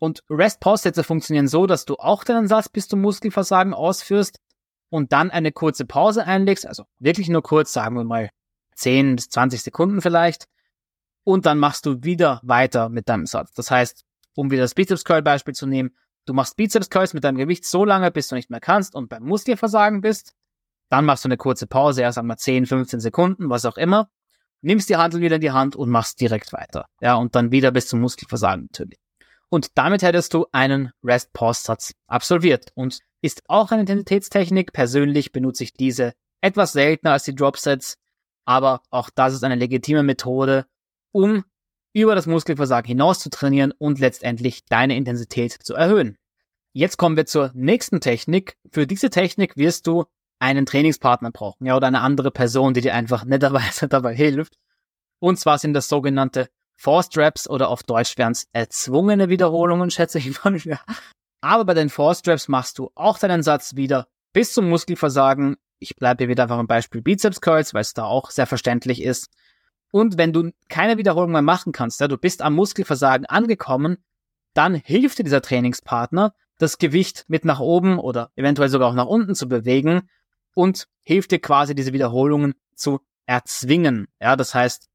Und 0.00 0.24
Rest-Pause-Sätze 0.28 1.04
funktionieren 1.04 1.46
so, 1.46 1.68
dass 1.68 1.84
du 1.84 1.94
auch 1.94 2.24
deinen 2.24 2.48
Satz 2.48 2.68
bis 2.68 2.88
zum 2.88 3.00
Muskelversagen 3.02 3.72
ausführst 3.72 4.40
und 4.90 5.12
dann 5.12 5.30
eine 5.30 5.52
kurze 5.52 5.86
Pause 5.86 6.26
einlegst, 6.26 6.66
also 6.66 6.86
wirklich 6.98 7.28
nur 7.28 7.44
kurz, 7.44 7.72
sagen 7.72 7.94
wir 7.94 8.02
mal 8.02 8.28
10 8.74 9.14
bis 9.14 9.28
20 9.28 9.62
Sekunden 9.62 10.02
vielleicht, 10.02 10.46
und 11.22 11.46
dann 11.46 11.60
machst 11.60 11.86
du 11.86 12.02
wieder 12.02 12.40
weiter 12.42 12.88
mit 12.88 13.08
deinem 13.08 13.26
Satz. 13.26 13.52
Das 13.54 13.70
heißt, 13.70 14.04
um 14.34 14.50
wieder 14.50 14.62
das 14.62 14.74
Bizeps 14.74 15.04
Curl 15.04 15.22
Beispiel 15.22 15.54
zu 15.54 15.68
nehmen, 15.68 15.96
du 16.26 16.34
machst 16.34 16.56
Bizeps 16.56 16.90
Curls 16.90 17.14
mit 17.14 17.24
deinem 17.24 17.36
Gewicht 17.36 17.64
so 17.64 17.84
lange, 17.84 18.10
bis 18.10 18.28
du 18.28 18.34
nicht 18.34 18.50
mehr 18.50 18.60
kannst 18.60 18.94
und 18.94 19.08
beim 19.08 19.24
Muskelversagen 19.24 20.00
bist. 20.00 20.34
Dann 20.88 21.04
machst 21.04 21.24
du 21.24 21.28
eine 21.28 21.36
kurze 21.36 21.66
Pause, 21.66 22.02
erst 22.02 22.18
einmal 22.18 22.36
10, 22.36 22.66
15 22.66 23.00
Sekunden, 23.00 23.48
was 23.50 23.64
auch 23.64 23.76
immer. 23.76 24.10
Nimmst 24.60 24.88
die 24.88 24.96
Handel 24.96 25.20
wieder 25.20 25.36
in 25.36 25.40
die 25.40 25.50
Hand 25.50 25.74
und 25.74 25.88
machst 25.88 26.20
direkt 26.20 26.52
weiter. 26.52 26.86
Ja, 27.00 27.14
und 27.14 27.34
dann 27.34 27.50
wieder 27.50 27.70
bis 27.72 27.88
zum 27.88 28.00
Muskelversagen 28.00 28.68
natürlich. 28.70 28.98
Und 29.48 29.76
damit 29.76 30.02
hättest 30.02 30.34
du 30.34 30.46
einen 30.52 30.92
Rest-Pause-Satz 31.02 31.94
absolviert 32.06 32.70
und 32.74 33.00
ist 33.20 33.42
auch 33.48 33.70
eine 33.70 33.82
Intensitätstechnik. 33.82 34.72
Persönlich 34.72 35.32
benutze 35.32 35.64
ich 35.64 35.74
diese 35.74 36.14
etwas 36.40 36.72
seltener 36.72 37.12
als 37.12 37.24
die 37.24 37.34
Drop-Sets, 37.34 37.98
aber 38.44 38.82
auch 38.90 39.10
das 39.10 39.34
ist 39.34 39.44
eine 39.44 39.54
legitime 39.56 40.02
Methode, 40.02 40.66
um 41.12 41.44
über 41.92 42.14
das 42.14 42.26
Muskelversagen 42.26 42.88
hinaus 42.88 43.20
zu 43.20 43.30
trainieren 43.30 43.72
und 43.76 43.98
letztendlich 43.98 44.64
deine 44.66 44.96
Intensität 44.96 45.52
zu 45.52 45.74
erhöhen. 45.74 46.16
Jetzt 46.72 46.96
kommen 46.96 47.16
wir 47.16 47.26
zur 47.26 47.50
nächsten 47.54 48.00
Technik. 48.00 48.56
Für 48.70 48.86
diese 48.86 49.10
Technik 49.10 49.56
wirst 49.56 49.86
du 49.86 50.04
einen 50.38 50.66
Trainingspartner 50.66 51.30
brauchen, 51.30 51.66
ja, 51.66 51.76
oder 51.76 51.86
eine 51.86 52.00
andere 52.00 52.30
Person, 52.30 52.74
die 52.74 52.80
dir 52.80 52.94
einfach 52.94 53.24
netterweise 53.26 53.88
dabei 53.88 54.14
hilft. 54.14 54.56
Und 55.20 55.38
zwar 55.38 55.58
sind 55.58 55.74
das 55.74 55.88
sogenannte 55.88 56.48
Forced 56.76 57.16
Reps 57.16 57.48
oder 57.48 57.68
auf 57.68 57.84
Deutsch 57.84 58.18
wären 58.18 58.32
es 58.32 58.48
erzwungene 58.52 59.28
Wiederholungen, 59.28 59.90
schätze 59.90 60.18
ich 60.18 60.42
mal. 60.42 60.56
Ja. 60.64 60.80
Aber 61.40 61.64
bei 61.64 61.74
den 61.74 61.90
Forced 61.90 62.26
Reps 62.26 62.48
machst 62.48 62.78
du 62.78 62.90
auch 62.94 63.18
deinen 63.18 63.42
Satz 63.42 63.76
wieder 63.76 64.08
bis 64.32 64.52
zum 64.54 64.68
Muskelversagen. 64.68 65.56
Ich 65.78 65.94
bleibe 65.96 66.24
hier 66.24 66.28
wieder 66.28 66.44
einfach 66.44 66.58
im 66.58 66.66
Beispiel 66.66 67.02
Bizeps 67.02 67.40
Curls, 67.40 67.74
weil 67.74 67.82
es 67.82 67.94
da 67.94 68.04
auch 68.04 68.30
sehr 68.30 68.46
verständlich 68.46 69.02
ist. 69.02 69.28
Und 69.92 70.16
wenn 70.16 70.32
du 70.32 70.50
keine 70.70 70.96
Wiederholung 70.96 71.32
mehr 71.32 71.42
machen 71.42 71.72
kannst, 71.72 72.00
ja, 72.00 72.08
du 72.08 72.16
bist 72.16 72.42
am 72.42 72.54
Muskelversagen 72.54 73.26
angekommen, 73.26 73.98
dann 74.54 74.74
hilft 74.74 75.18
dir 75.18 75.24
dieser 75.24 75.42
Trainingspartner, 75.42 76.34
das 76.58 76.78
Gewicht 76.78 77.26
mit 77.28 77.44
nach 77.44 77.60
oben 77.60 77.98
oder 77.98 78.30
eventuell 78.34 78.70
sogar 78.70 78.88
auch 78.88 78.94
nach 78.94 79.06
unten 79.06 79.34
zu 79.34 79.48
bewegen 79.48 80.08
und 80.54 80.88
hilft 81.02 81.30
dir 81.30 81.40
quasi 81.40 81.74
diese 81.74 81.92
Wiederholungen 81.92 82.54
zu 82.74 83.00
erzwingen. 83.26 84.08
Ja, 84.18 84.34
das 84.34 84.54
heißt, 84.54 84.88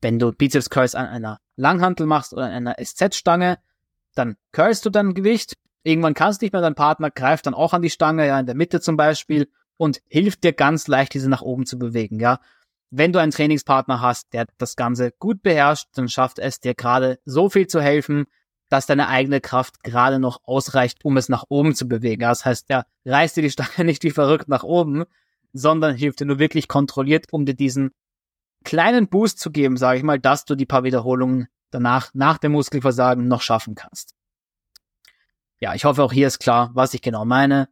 wenn 0.00 0.20
du 0.20 0.32
Bizeps 0.32 0.70
Curls 0.70 0.94
an 0.94 1.06
einer 1.06 1.40
Langhantel 1.56 2.06
machst 2.06 2.32
oder 2.32 2.44
an 2.44 2.52
einer 2.52 2.76
SZ-Stange, 2.80 3.58
dann 4.14 4.36
curlst 4.52 4.86
du 4.86 4.90
dein 4.90 5.14
Gewicht. 5.14 5.56
Irgendwann 5.82 6.14
kannst 6.14 6.40
du 6.40 6.44
nicht 6.44 6.52
mehr, 6.52 6.62
dein 6.62 6.74
Partner 6.76 7.10
greift 7.10 7.46
dann 7.46 7.54
auch 7.54 7.72
an 7.72 7.82
die 7.82 7.90
Stange, 7.90 8.26
ja, 8.28 8.38
in 8.38 8.46
der 8.46 8.54
Mitte 8.54 8.80
zum 8.80 8.96
Beispiel 8.96 9.50
und 9.76 10.00
hilft 10.06 10.44
dir 10.44 10.52
ganz 10.52 10.86
leicht, 10.86 11.14
diese 11.14 11.28
nach 11.28 11.42
oben 11.42 11.66
zu 11.66 11.78
bewegen, 11.78 12.20
ja 12.20 12.38
wenn 12.90 13.12
du 13.12 13.20
einen 13.20 13.32
Trainingspartner 13.32 14.00
hast, 14.00 14.32
der 14.32 14.46
das 14.58 14.76
Ganze 14.76 15.12
gut 15.12 15.42
beherrscht, 15.42 15.88
dann 15.94 16.08
schafft 16.08 16.38
es 16.38 16.60
dir 16.60 16.74
gerade 16.74 17.18
so 17.24 17.48
viel 17.48 17.66
zu 17.66 17.80
helfen, 17.80 18.26
dass 18.68 18.86
deine 18.86 19.08
eigene 19.08 19.40
Kraft 19.40 19.82
gerade 19.82 20.18
noch 20.18 20.40
ausreicht, 20.44 21.04
um 21.04 21.16
es 21.16 21.28
nach 21.28 21.44
oben 21.48 21.74
zu 21.74 21.88
bewegen. 21.88 22.22
Das 22.22 22.44
heißt, 22.44 22.66
er 22.68 22.86
reißt 23.04 23.36
dir 23.36 23.42
die 23.42 23.50
Stange 23.50 23.84
nicht 23.84 24.02
wie 24.04 24.10
verrückt 24.10 24.48
nach 24.48 24.62
oben, 24.62 25.04
sondern 25.52 25.96
hilft 25.96 26.20
dir 26.20 26.26
nur 26.26 26.38
wirklich 26.38 26.68
kontrolliert, 26.68 27.26
um 27.32 27.46
dir 27.46 27.54
diesen 27.54 27.92
kleinen 28.64 29.08
Boost 29.08 29.38
zu 29.40 29.50
geben, 29.50 29.76
sage 29.76 29.98
ich 29.98 30.04
mal, 30.04 30.20
dass 30.20 30.44
du 30.44 30.54
die 30.54 30.66
paar 30.66 30.84
Wiederholungen 30.84 31.48
danach, 31.70 32.10
nach 32.14 32.38
dem 32.38 32.52
Muskelversagen 32.52 33.26
noch 33.26 33.42
schaffen 33.42 33.74
kannst. 33.74 34.14
Ja, 35.58 35.74
ich 35.74 35.84
hoffe 35.84 36.02
auch 36.02 36.12
hier 36.12 36.26
ist 36.26 36.38
klar, 36.38 36.70
was 36.74 36.94
ich 36.94 37.02
genau 37.02 37.24
meine. 37.24 37.68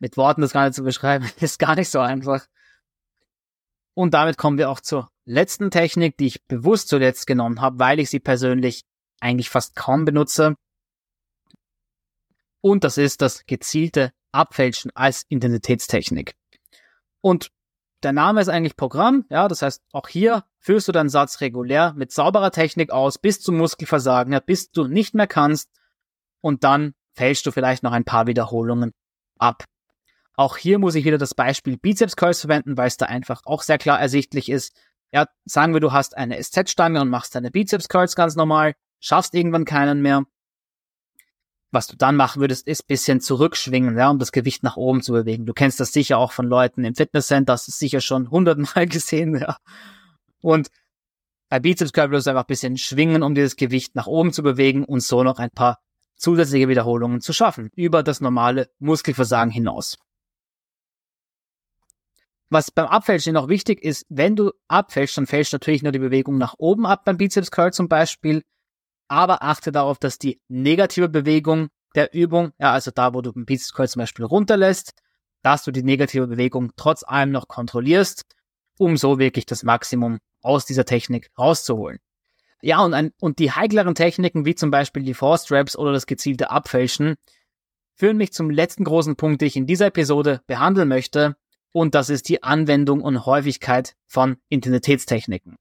Mit 0.00 0.16
Worten 0.16 0.42
das 0.42 0.52
Ganze 0.52 0.76
zu 0.76 0.84
beschreiben, 0.84 1.28
ist 1.40 1.58
gar 1.58 1.74
nicht 1.74 1.90
so 1.90 2.00
einfach. 2.00 2.46
Und 3.98 4.14
damit 4.14 4.38
kommen 4.38 4.58
wir 4.58 4.70
auch 4.70 4.78
zur 4.78 5.10
letzten 5.24 5.72
Technik, 5.72 6.16
die 6.18 6.28
ich 6.28 6.46
bewusst 6.46 6.86
zuletzt 6.86 7.26
genommen 7.26 7.60
habe, 7.60 7.80
weil 7.80 7.98
ich 7.98 8.10
sie 8.10 8.20
persönlich 8.20 8.84
eigentlich 9.18 9.50
fast 9.50 9.74
kaum 9.74 10.04
benutze. 10.04 10.54
Und 12.60 12.84
das 12.84 12.96
ist 12.96 13.22
das 13.22 13.44
gezielte 13.46 14.12
Abfälschen 14.30 14.92
als 14.94 15.24
Intensitätstechnik. 15.28 16.36
Und 17.22 17.50
der 18.04 18.12
Name 18.12 18.40
ist 18.40 18.48
eigentlich 18.48 18.76
Programm, 18.76 19.24
ja, 19.30 19.48
das 19.48 19.62
heißt, 19.62 19.82
auch 19.90 20.06
hier 20.06 20.44
führst 20.60 20.86
du 20.86 20.92
deinen 20.92 21.08
Satz 21.08 21.40
regulär 21.40 21.92
mit 21.94 22.12
sauberer 22.12 22.52
Technik 22.52 22.92
aus, 22.92 23.18
bis 23.18 23.40
zum 23.40 23.56
Muskelversagen, 23.56 24.32
ja, 24.32 24.38
bis 24.38 24.70
du 24.70 24.86
nicht 24.86 25.16
mehr 25.16 25.26
kannst. 25.26 25.70
Und 26.40 26.62
dann 26.62 26.94
fälschst 27.14 27.44
du 27.46 27.50
vielleicht 27.50 27.82
noch 27.82 27.90
ein 27.90 28.04
paar 28.04 28.28
Wiederholungen 28.28 28.92
ab. 29.40 29.64
Auch 30.38 30.56
hier 30.56 30.78
muss 30.78 30.94
ich 30.94 31.04
wieder 31.04 31.18
das 31.18 31.34
Beispiel 31.34 31.76
Bizeps 31.78 32.14
Curls 32.14 32.42
verwenden, 32.42 32.76
weil 32.76 32.86
es 32.86 32.96
da 32.96 33.06
einfach 33.06 33.42
auch 33.44 33.62
sehr 33.62 33.76
klar 33.76 34.00
ersichtlich 34.00 34.48
ist. 34.48 34.72
Ja, 35.12 35.26
sagen 35.44 35.72
wir, 35.72 35.80
du 35.80 35.90
hast 35.90 36.16
eine 36.16 36.40
SZ-Stange 36.40 37.00
und 37.00 37.08
machst 37.08 37.34
deine 37.34 37.50
Bizeps 37.50 37.88
Curls 37.88 38.14
ganz 38.14 38.36
normal, 38.36 38.76
schaffst 39.00 39.34
irgendwann 39.34 39.64
keinen 39.64 40.00
mehr. 40.00 40.26
Was 41.72 41.88
du 41.88 41.96
dann 41.96 42.14
machen 42.14 42.40
würdest, 42.40 42.68
ist 42.68 42.86
bisschen 42.86 43.20
zurückschwingen, 43.20 43.98
ja, 43.98 44.10
um 44.10 44.20
das 44.20 44.30
Gewicht 44.30 44.62
nach 44.62 44.76
oben 44.76 45.02
zu 45.02 45.12
bewegen. 45.12 45.44
Du 45.44 45.54
kennst 45.54 45.80
das 45.80 45.92
sicher 45.92 46.18
auch 46.18 46.30
von 46.30 46.46
Leuten 46.46 46.84
im 46.84 46.94
Fitnesscenter, 46.94 47.54
das 47.54 47.66
ist 47.66 47.80
sicher 47.80 48.00
schon 48.00 48.30
hundertmal 48.30 48.86
gesehen, 48.88 49.34
ja. 49.40 49.56
Und 50.40 50.68
bei 51.48 51.58
Bizeps 51.58 51.92
Curl 51.92 52.10
würdest 52.10 52.28
du 52.28 52.30
einfach 52.30 52.44
ein 52.44 52.46
bisschen 52.46 52.76
schwingen, 52.76 53.24
um 53.24 53.34
dieses 53.34 53.56
Gewicht 53.56 53.96
nach 53.96 54.06
oben 54.06 54.32
zu 54.32 54.44
bewegen 54.44 54.84
und 54.84 55.00
so 55.00 55.24
noch 55.24 55.40
ein 55.40 55.50
paar 55.50 55.80
zusätzliche 56.14 56.68
Wiederholungen 56.68 57.20
zu 57.20 57.32
schaffen, 57.32 57.70
über 57.74 58.04
das 58.04 58.20
normale 58.20 58.70
Muskelversagen 58.78 59.50
hinaus. 59.50 59.98
Was 62.50 62.70
beim 62.70 62.86
Abfälschen 62.86 63.34
noch 63.34 63.48
wichtig 63.48 63.82
ist, 63.82 64.06
wenn 64.08 64.34
du 64.34 64.52
abfälschst, 64.68 65.18
dann 65.18 65.26
fälscht 65.26 65.52
natürlich 65.52 65.82
nur 65.82 65.92
die 65.92 65.98
Bewegung 65.98 66.38
nach 66.38 66.54
oben 66.58 66.86
ab 66.86 67.04
beim 67.04 67.18
Bizeps 67.18 67.50
Curl 67.50 67.72
zum 67.72 67.88
Beispiel. 67.88 68.42
Aber 69.08 69.42
achte 69.42 69.70
darauf, 69.70 69.98
dass 69.98 70.18
die 70.18 70.40
negative 70.48 71.08
Bewegung 71.08 71.68
der 71.94 72.14
Übung, 72.14 72.52
ja, 72.58 72.72
also 72.72 72.90
da, 72.90 73.12
wo 73.12 73.20
du 73.20 73.32
beim 73.32 73.44
Bizeps 73.44 73.72
Curl 73.72 73.88
zum 73.88 74.00
Beispiel 74.00 74.24
runterlässt, 74.24 74.92
dass 75.42 75.64
du 75.64 75.72
die 75.72 75.82
negative 75.82 76.26
Bewegung 76.26 76.72
trotz 76.76 77.02
allem 77.04 77.30
noch 77.30 77.48
kontrollierst, 77.48 78.24
um 78.78 78.96
so 78.96 79.18
wirklich 79.18 79.46
das 79.46 79.62
Maximum 79.62 80.18
aus 80.42 80.64
dieser 80.64 80.84
Technik 80.84 81.30
rauszuholen. 81.38 81.98
Ja, 82.60 82.82
und, 82.82 82.94
ein, 82.94 83.12
und 83.20 83.38
die 83.38 83.52
heikleren 83.52 83.94
Techniken, 83.94 84.44
wie 84.44 84.54
zum 84.54 84.70
Beispiel 84.70 85.02
die 85.02 85.14
Force 85.14 85.44
Straps 85.44 85.76
oder 85.76 85.92
das 85.92 86.06
gezielte 86.06 86.50
Abfälschen, 86.50 87.14
führen 87.94 88.16
mich 88.16 88.32
zum 88.32 88.50
letzten 88.50 88.84
großen 88.84 89.16
Punkt, 89.16 89.40
den 89.40 89.48
ich 89.48 89.56
in 89.56 89.66
dieser 89.66 89.86
Episode 89.86 90.40
behandeln 90.46 90.88
möchte, 90.88 91.36
und 91.72 91.94
das 91.94 92.10
ist 92.10 92.28
die 92.28 92.42
Anwendung 92.42 93.00
und 93.02 93.26
Häufigkeit 93.26 93.94
von 94.06 94.36
Intensitätstechniken. 94.48 95.56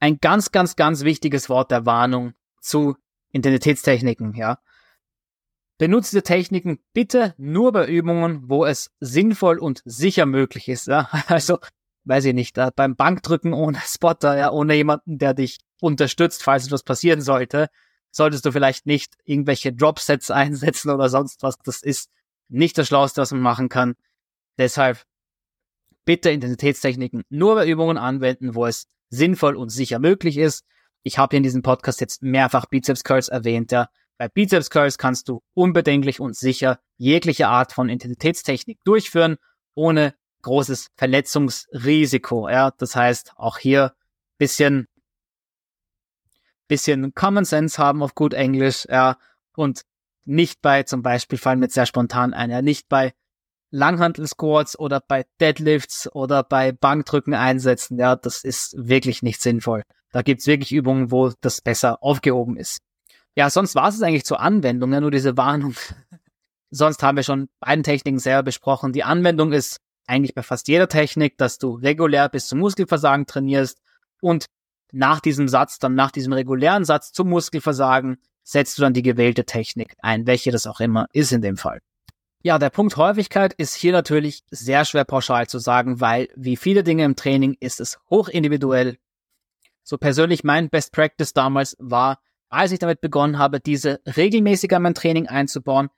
Ein 0.00 0.18
ganz, 0.20 0.52
ganz, 0.52 0.76
ganz 0.76 1.02
wichtiges 1.02 1.48
Wort 1.48 1.70
der 1.70 1.86
Warnung 1.86 2.34
zu 2.60 2.96
Intensitätstechniken, 3.32 4.34
ja. 4.34 4.58
Benutze 5.76 6.10
diese 6.10 6.22
Techniken 6.22 6.78
bitte 6.92 7.34
nur 7.36 7.72
bei 7.72 7.88
Übungen, 7.88 8.48
wo 8.48 8.64
es 8.64 8.92
sinnvoll 9.00 9.58
und 9.58 9.82
sicher 9.84 10.24
möglich 10.24 10.68
ist, 10.68 10.86
ja. 10.86 11.08
Also, 11.26 11.58
weiß 12.04 12.26
ich 12.26 12.34
nicht, 12.34 12.56
beim 12.76 12.96
Bankdrücken 12.96 13.52
ohne 13.52 13.80
Spotter, 13.84 14.36
ja, 14.36 14.50
ohne 14.52 14.74
jemanden, 14.74 15.18
der 15.18 15.34
dich 15.34 15.58
unterstützt, 15.80 16.42
falls 16.42 16.66
etwas 16.66 16.82
passieren 16.82 17.22
sollte, 17.22 17.68
solltest 18.10 18.44
du 18.44 18.52
vielleicht 18.52 18.86
nicht 18.86 19.14
irgendwelche 19.24 19.72
Dropsets 19.72 20.30
einsetzen 20.30 20.90
oder 20.90 21.08
sonst 21.08 21.42
was. 21.42 21.56
Das 21.64 21.82
ist 21.82 22.10
nicht 22.48 22.78
das 22.78 22.86
Schlauste, 22.86 23.22
was 23.22 23.32
man 23.32 23.40
machen 23.40 23.68
kann 23.68 23.96
Deshalb 24.58 25.04
bitte 26.04 26.30
Intensitätstechniken 26.30 27.24
nur 27.28 27.54
bei 27.54 27.66
Übungen 27.66 27.98
anwenden, 27.98 28.54
wo 28.54 28.66
es 28.66 28.86
sinnvoll 29.10 29.56
und 29.56 29.70
sicher 29.70 29.98
möglich 29.98 30.36
ist. 30.36 30.64
Ich 31.02 31.18
habe 31.18 31.30
hier 31.32 31.38
in 31.38 31.42
diesem 31.42 31.62
Podcast 31.62 32.00
jetzt 32.00 32.22
mehrfach 32.22 32.66
Bizeps 32.66 33.04
Curls 33.04 33.28
erwähnt. 33.28 33.72
Ja. 33.72 33.88
Bei 34.16 34.28
Bizeps 34.28 34.70
Curls 34.70 34.98
kannst 34.98 35.28
du 35.28 35.42
unbedenklich 35.54 36.20
und 36.20 36.36
sicher 36.36 36.80
jegliche 36.96 37.48
Art 37.48 37.72
von 37.72 37.88
Intensitätstechnik 37.88 38.78
durchführen, 38.84 39.36
ohne 39.74 40.14
großes 40.42 40.88
Verletzungsrisiko. 40.96 42.48
Ja. 42.48 42.70
Das 42.70 42.96
heißt, 42.96 43.32
auch 43.36 43.58
hier 43.58 43.94
bisschen, 44.38 44.88
bisschen 46.68 47.14
Common 47.14 47.44
Sense 47.44 47.78
haben 47.78 48.02
auf 48.02 48.14
gut 48.14 48.34
Englisch. 48.34 48.86
Ja. 48.88 49.18
Und 49.56 49.82
nicht 50.24 50.62
bei, 50.62 50.82
zum 50.84 51.02
Beispiel 51.02 51.38
fallen 51.38 51.60
mir 51.60 51.68
sehr 51.68 51.86
spontan 51.86 52.32
ein, 52.32 52.50
ja, 52.50 52.62
nicht 52.62 52.88
bei 52.88 53.12
Langhantel-Squats 53.74 54.78
oder 54.78 55.02
bei 55.06 55.24
Deadlifts 55.40 56.08
oder 56.14 56.42
bei 56.42 56.72
Bankdrücken 56.72 57.34
einsetzen. 57.34 57.98
Ja, 57.98 58.16
das 58.16 58.44
ist 58.44 58.74
wirklich 58.78 59.22
nicht 59.22 59.42
sinnvoll. 59.42 59.82
Da 60.12 60.22
gibt's 60.22 60.46
wirklich 60.46 60.72
Übungen, 60.72 61.10
wo 61.10 61.32
das 61.40 61.60
besser 61.60 62.02
aufgehoben 62.02 62.56
ist. 62.56 62.78
Ja, 63.36 63.50
sonst 63.50 63.74
war 63.74 63.88
es 63.88 64.00
eigentlich 64.00 64.24
zur 64.24 64.40
Anwendung, 64.40 64.92
ja, 64.92 65.00
nur 65.00 65.10
diese 65.10 65.36
Warnung. 65.36 65.74
sonst 66.70 67.02
haben 67.02 67.16
wir 67.16 67.24
schon 67.24 67.48
beiden 67.58 67.82
Techniken 67.82 68.20
selber 68.20 68.44
besprochen. 68.44 68.92
Die 68.92 69.02
Anwendung 69.02 69.52
ist 69.52 69.80
eigentlich 70.06 70.34
bei 70.34 70.42
fast 70.42 70.68
jeder 70.68 70.88
Technik, 70.88 71.36
dass 71.36 71.58
du 71.58 71.74
regulär 71.74 72.28
bis 72.28 72.46
zum 72.46 72.60
Muskelversagen 72.60 73.26
trainierst 73.26 73.80
und 74.20 74.46
nach 74.92 75.18
diesem 75.18 75.48
Satz, 75.48 75.80
dann 75.80 75.96
nach 75.96 76.12
diesem 76.12 76.32
regulären 76.32 76.84
Satz 76.84 77.10
zum 77.10 77.28
Muskelversagen, 77.28 78.18
setzt 78.44 78.78
du 78.78 78.82
dann 78.82 78.94
die 78.94 79.02
gewählte 79.02 79.44
Technik 79.44 79.96
ein, 79.98 80.26
welche 80.28 80.52
das 80.52 80.68
auch 80.68 80.78
immer 80.78 81.06
ist 81.12 81.32
in 81.32 81.42
dem 81.42 81.56
Fall. 81.56 81.80
Ja, 82.46 82.58
der 82.58 82.68
Punkt 82.68 82.98
Häufigkeit 82.98 83.54
ist 83.54 83.74
hier 83.74 83.92
natürlich 83.92 84.44
sehr 84.50 84.84
schwer 84.84 85.06
pauschal 85.06 85.48
zu 85.48 85.58
sagen, 85.58 86.02
weil 86.02 86.28
wie 86.36 86.56
viele 86.56 86.82
Dinge 86.82 87.02
im 87.02 87.16
Training 87.16 87.56
ist 87.58 87.80
es 87.80 87.98
hochindividuell. 88.10 88.98
So 89.82 89.96
persönlich 89.96 90.44
mein 90.44 90.68
Best 90.68 90.92
Practice 90.92 91.32
damals 91.32 91.74
war, 91.78 92.20
als 92.50 92.72
ich 92.72 92.78
damit 92.78 93.00
begonnen 93.00 93.38
habe, 93.38 93.60
diese 93.60 94.02
regelmäßiger 94.04 94.76
in 94.76 94.82
mein 94.82 94.94
Training 94.94 95.26
einzubauen, 95.26 95.88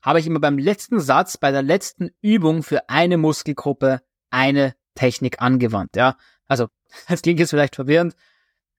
habe 0.00 0.18
ich 0.18 0.26
immer 0.26 0.40
beim 0.40 0.56
letzten 0.56 0.98
Satz, 0.98 1.36
bei 1.36 1.50
der 1.50 1.62
letzten 1.62 2.08
Übung 2.22 2.62
für 2.62 2.88
eine 2.88 3.18
Muskelgruppe 3.18 4.00
eine 4.30 4.74
Technik 4.94 5.42
angewandt. 5.42 5.94
Ja, 5.94 6.16
also 6.46 6.68
das 7.08 7.20
klingt 7.20 7.38
jetzt 7.38 7.50
vielleicht 7.50 7.76
verwirrend, 7.76 8.16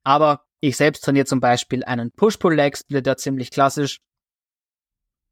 aber 0.04 0.46
ich 0.62 0.76
selbst 0.76 1.04
trainiere 1.04 1.28
zum 1.28 1.42
Beispiel 1.42 1.84
einen 1.84 2.12
Push-Pull-Leg-Split, 2.12 3.06
der 3.06 3.18
ziemlich 3.18 3.52
klassisch 3.52 4.02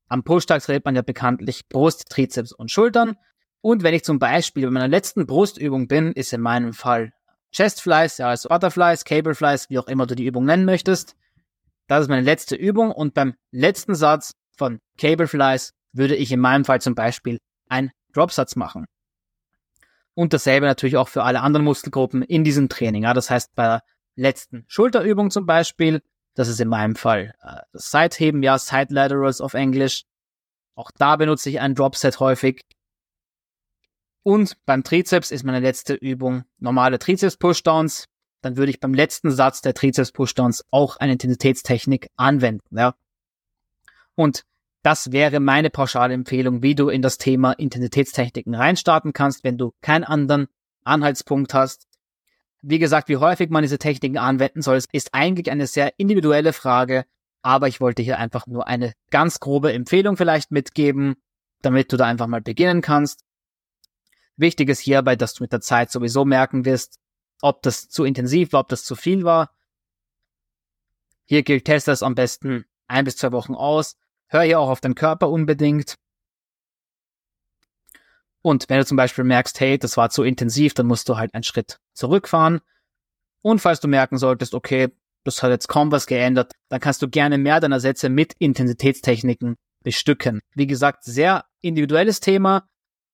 am 0.08 0.24
Push-Tag 0.24 0.62
trainiert 0.62 0.86
man 0.86 0.96
ja 0.96 1.02
bekanntlich 1.02 1.68
Brust, 1.68 2.10
Trizeps 2.10 2.52
und 2.52 2.72
Schultern. 2.72 3.16
Und 3.62 3.84
wenn 3.84 3.94
ich 3.94 4.04
zum 4.04 4.20
Beispiel 4.20 4.66
bei 4.66 4.72
meiner 4.72 4.88
letzten 4.88 5.26
Brustübung 5.26 5.88
bin, 5.88 6.12
ist 6.12 6.34
in 6.34 6.42
meinem 6.42 6.74
Fall 6.74 7.12
Chest 7.52 7.82
Flies, 7.82 8.18
ja, 8.18 8.30
also 8.30 8.50
Butterflies, 8.50 9.06
Cable 9.06 9.34
Flies, 9.34 9.70
wie 9.70 9.80
auch 9.80 9.88
immer 9.88 10.06
du 10.06 10.16
die 10.16 10.26
Übung 10.26 10.46
nennen 10.46 10.66
möchtest. 10.66 11.16
Das 11.88 12.02
ist 12.02 12.10
meine 12.10 12.22
letzte 12.22 12.56
Übung 12.56 12.92
und 12.92 13.14
beim 13.14 13.36
letzten 13.52 13.96
Satz 13.96 14.34
von 14.56 14.80
Cable 14.98 15.28
Flies 15.28 15.74
würde 15.94 16.16
ich 16.16 16.32
in 16.32 16.40
meinem 16.40 16.66
Fall 16.66 16.82
zum 16.82 16.96
Beispiel 16.96 17.40
einen 17.70 17.92
Dropsatz 18.14 18.56
machen. 18.56 18.86
Und 20.14 20.34
dasselbe 20.34 20.66
natürlich 20.66 20.98
auch 20.98 21.10
für 21.10 21.24
alle 21.24 21.42
anderen 21.42 21.66
Muskelgruppen 21.66 22.22
in 22.22 22.44
diesem 22.44 22.70
Training. 22.70 23.04
Ja, 23.04 23.14
das 23.14 23.30
heißt, 23.30 23.56
bei 23.56 23.64
der 23.64 23.82
letzten 24.16 24.66
Schulterübung 24.68 25.32
zum 25.32 25.46
Beispiel 25.46 26.02
das 26.36 26.48
ist 26.48 26.60
in 26.60 26.68
meinem 26.68 26.96
Fall 26.96 27.34
äh, 27.42 27.62
Sideheben, 27.74 28.44
ja, 28.44 28.58
Side 28.60 28.94
Laterals 28.94 29.42
auf 29.42 29.54
Englisch. 29.54 30.04
Auch 30.76 30.92
da 30.92 31.16
benutze 31.16 31.50
ich 31.50 31.60
ein 31.60 31.74
Dropset 31.74 32.20
häufig. 32.20 32.62
Und 34.24 34.58
beim 34.66 34.84
Trizeps 34.84 35.32
ist 35.32 35.44
meine 35.44 35.60
letzte 35.60 35.94
Übung 35.94 36.44
normale 36.60 37.00
Trizeps-Pushdowns. 37.00 38.06
Dann 38.42 38.58
würde 38.58 38.72
ich 38.72 38.80
beim 38.80 38.94
letzten 38.94 39.32
Satz 39.32 39.62
der 39.62 39.74
Trizeps-Pushdowns 39.74 40.66
auch 40.72 40.98
eine 40.98 41.14
Intensitätstechnik 41.14 42.10
anwenden, 42.16 42.78
ja. 42.78 42.96
Und 44.16 44.44
das 44.82 45.12
wäre 45.12 45.40
meine 45.40 45.70
pauschale 45.70 46.14
Empfehlung, 46.14 46.62
wie 46.62 46.76
du 46.76 46.90
in 46.90 47.02
das 47.02 47.18
Thema 47.18 47.54
Intensitätstechniken 47.54 48.54
reinstarten 48.54 49.14
kannst, 49.14 49.44
wenn 49.44 49.58
du 49.58 49.74
keinen 49.82 50.04
anderen 50.04 50.48
Anhaltspunkt 50.84 51.54
hast. 51.54 51.88
Wie 52.68 52.80
gesagt, 52.80 53.10
wie 53.10 53.18
häufig 53.18 53.52
man 53.52 53.62
diese 53.62 53.78
Techniken 53.78 54.18
anwenden 54.18 54.64
soll, 54.64 54.80
ist 54.92 55.14
eigentlich 55.14 55.52
eine 55.52 55.68
sehr 55.68 55.94
individuelle 56.00 56.52
Frage, 56.52 57.06
aber 57.44 57.68
ich 57.68 57.80
wollte 57.80 58.02
hier 58.02 58.18
einfach 58.18 58.48
nur 58.48 58.66
eine 58.66 58.94
ganz 59.12 59.40
grobe 59.40 59.72
Empfehlung 59.72 60.18
vielleicht 60.18 60.50
mitgeben, 60.50 61.14
damit 61.62 61.94
du 61.94 61.98
da 61.98 62.06
einfach 62.06 62.26
mal 62.26 62.42
beginnen 62.42 62.82
kannst. 62.82 63.24
Wichtig 64.36 64.70
ist 64.70 64.80
hierbei, 64.80 65.16
dass 65.16 65.36
du 65.36 65.44
mit 65.44 65.54
der 65.54 65.62
Zeit 65.62 65.92
sowieso 65.92 66.26
merken 66.26 66.66
wirst, 66.66 66.98
ob 67.40 67.62
das 67.62 67.88
zu 67.88 68.04
intensiv 68.04 68.52
war, 68.52 68.62
ob 68.62 68.70
das 68.70 68.84
zu 68.84 68.96
viel 68.96 69.24
war. 69.24 69.52
Hier 71.26 71.44
gilt, 71.44 71.66
test 71.66 71.88
das 71.88 72.02
am 72.02 72.16
besten 72.16 72.66
ein 72.88 73.06
bis 73.06 73.18
zwei 73.18 73.32
Wochen 73.32 73.54
aus. 73.54 73.96
Hör 74.26 74.42
hier 74.42 74.60
auch 74.60 74.70
auf 74.70 74.82
deinen 74.82 74.96
Körper 74.96 75.30
unbedingt. 75.30 76.00
Und 78.46 78.70
wenn 78.70 78.78
du 78.78 78.86
zum 78.86 78.96
Beispiel 78.96 79.24
merkst, 79.24 79.60
hey, 79.60 79.80
das 79.80 79.98
war 79.98 80.12
zu 80.12 80.22
intensiv, 80.22 80.76
dann 80.76 80.86
musst 80.86 81.10
du 81.10 81.18
halt 81.18 81.34
einen 81.34 81.42
Schritt 81.42 81.80
zurückfahren. 81.96 82.62
Und 83.42 83.58
falls 83.58 83.80
du 83.80 83.88
merken 83.88 84.20
solltest, 84.20 84.54
okay, 84.54 84.90
das 85.24 85.42
hat 85.42 85.50
jetzt 85.50 85.68
kaum 85.68 85.92
was 85.92 86.06
geändert, 86.06 86.52
dann 86.70 86.80
kannst 86.80 87.02
du 87.02 87.10
gerne 87.10 87.40
mehr 87.40 87.60
deiner 87.60 87.80
Sätze 87.80 88.08
mit 88.08 88.34
Intensitätstechniken 88.38 89.56
bestücken. 89.82 90.42
Wie 90.54 90.68
gesagt, 90.68 91.06
sehr 91.06 91.46
individuelles 91.62 92.20
Thema, 92.20 92.70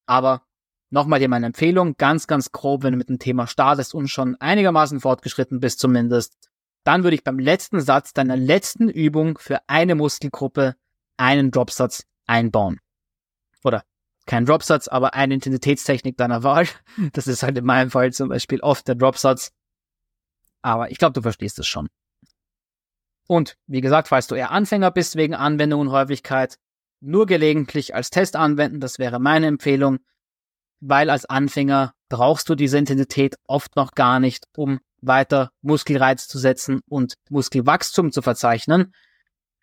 aber 0.06 0.44
nochmal 0.90 1.20
dir 1.20 1.30
meine 1.30 1.46
Empfehlung, 1.46 1.96
ganz, 1.96 2.28
ganz 2.28 2.52
grob, 2.52 2.84
wenn 2.84 2.92
du 2.92 2.98
mit 2.98 3.08
dem 3.08 3.18
Thema 3.18 3.48
startest 3.48 3.96
und 3.96 4.10
schon 4.10 4.36
einigermaßen 4.36 5.00
fortgeschritten 5.00 5.62
bist 5.62 5.80
zumindest, 5.80 6.36
dann 6.84 7.04
würde 7.04 7.16
ich 7.16 7.24
beim 7.24 7.40
letzten 7.40 7.80
Satz 7.80 8.12
deiner 8.12 8.36
letzten 8.36 8.90
Übung 8.90 9.38
für 9.38 9.62
eine 9.68 9.96
Muskelgruppe 9.96 10.76
einen 11.16 11.52
Dropsatz 11.52 12.04
einbauen. 12.28 12.82
Oder 13.64 13.86
kein 14.26 14.46
Dropsatz, 14.46 14.88
aber 14.88 15.14
eine 15.14 15.34
Intensitätstechnik 15.34 16.18
deiner 16.18 16.44
Wahl. 16.44 16.68
Das 17.14 17.28
ist 17.28 17.44
halt 17.44 17.58
in 17.58 17.66
meinem 17.66 17.92
Fall 17.92 18.12
zum 18.14 18.30
Beispiel 18.30 18.62
oft 18.62 18.88
der 18.88 18.96
Dropsatz. 18.96 19.52
Aber 20.62 20.92
ich 20.92 20.98
glaube, 20.98 21.14
du 21.14 21.22
verstehst 21.22 21.58
es 21.60 21.68
schon. 21.68 21.88
Und 23.28 23.58
wie 23.66 23.82
gesagt, 23.82 24.10
falls 24.10 24.28
du 24.28 24.36
eher 24.36 24.52
Anfänger 24.52 24.92
bist 24.92 25.16
wegen 25.16 25.34
Anwendung 25.34 25.82
und 25.82 25.92
Häufigkeit, 25.92 26.58
nur 27.00 27.26
gelegentlich 27.26 27.96
als 27.96 28.10
Test 28.10 28.36
anwenden, 28.36 28.80
das 28.80 29.00
wäre 29.00 29.20
meine 29.20 29.48
Empfehlung, 29.48 30.00
weil 30.82 31.10
als 31.10 31.26
Anfänger 31.26 31.94
brauchst 32.10 32.50
du 32.50 32.56
diese 32.56 32.78
Intensität 32.78 33.36
oft 33.48 33.76
noch 33.76 33.94
gar 33.94 34.20
nicht, 34.20 34.46
um 34.56 34.80
weiter 35.02 35.52
Muskelreiz 35.62 36.28
zu 36.28 36.38
setzen 36.38 36.82
und 36.88 37.16
Muskelwachstum 37.30 38.12
zu 38.12 38.22
verzeichnen. 38.22 38.94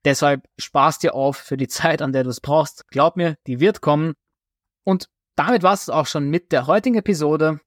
Deshalb 0.04 0.48
sparst 0.58 1.02
dir 1.02 1.14
auf 1.14 1.36
für 1.36 1.56
die 1.56 1.68
Zeit, 1.68 2.02
an 2.02 2.12
der 2.12 2.24
du 2.24 2.30
es 2.30 2.40
brauchst. 2.40 2.88
Glaub 2.88 3.16
mir, 3.16 3.36
die 3.46 3.60
wird 3.60 3.80
kommen 3.80 4.14
und 4.88 5.10
damit 5.36 5.62
war 5.62 5.74
es 5.74 5.90
auch 5.90 6.06
schon 6.06 6.30
mit 6.30 6.50
der 6.50 6.66
heutigen 6.66 6.96
Episode. 6.96 7.60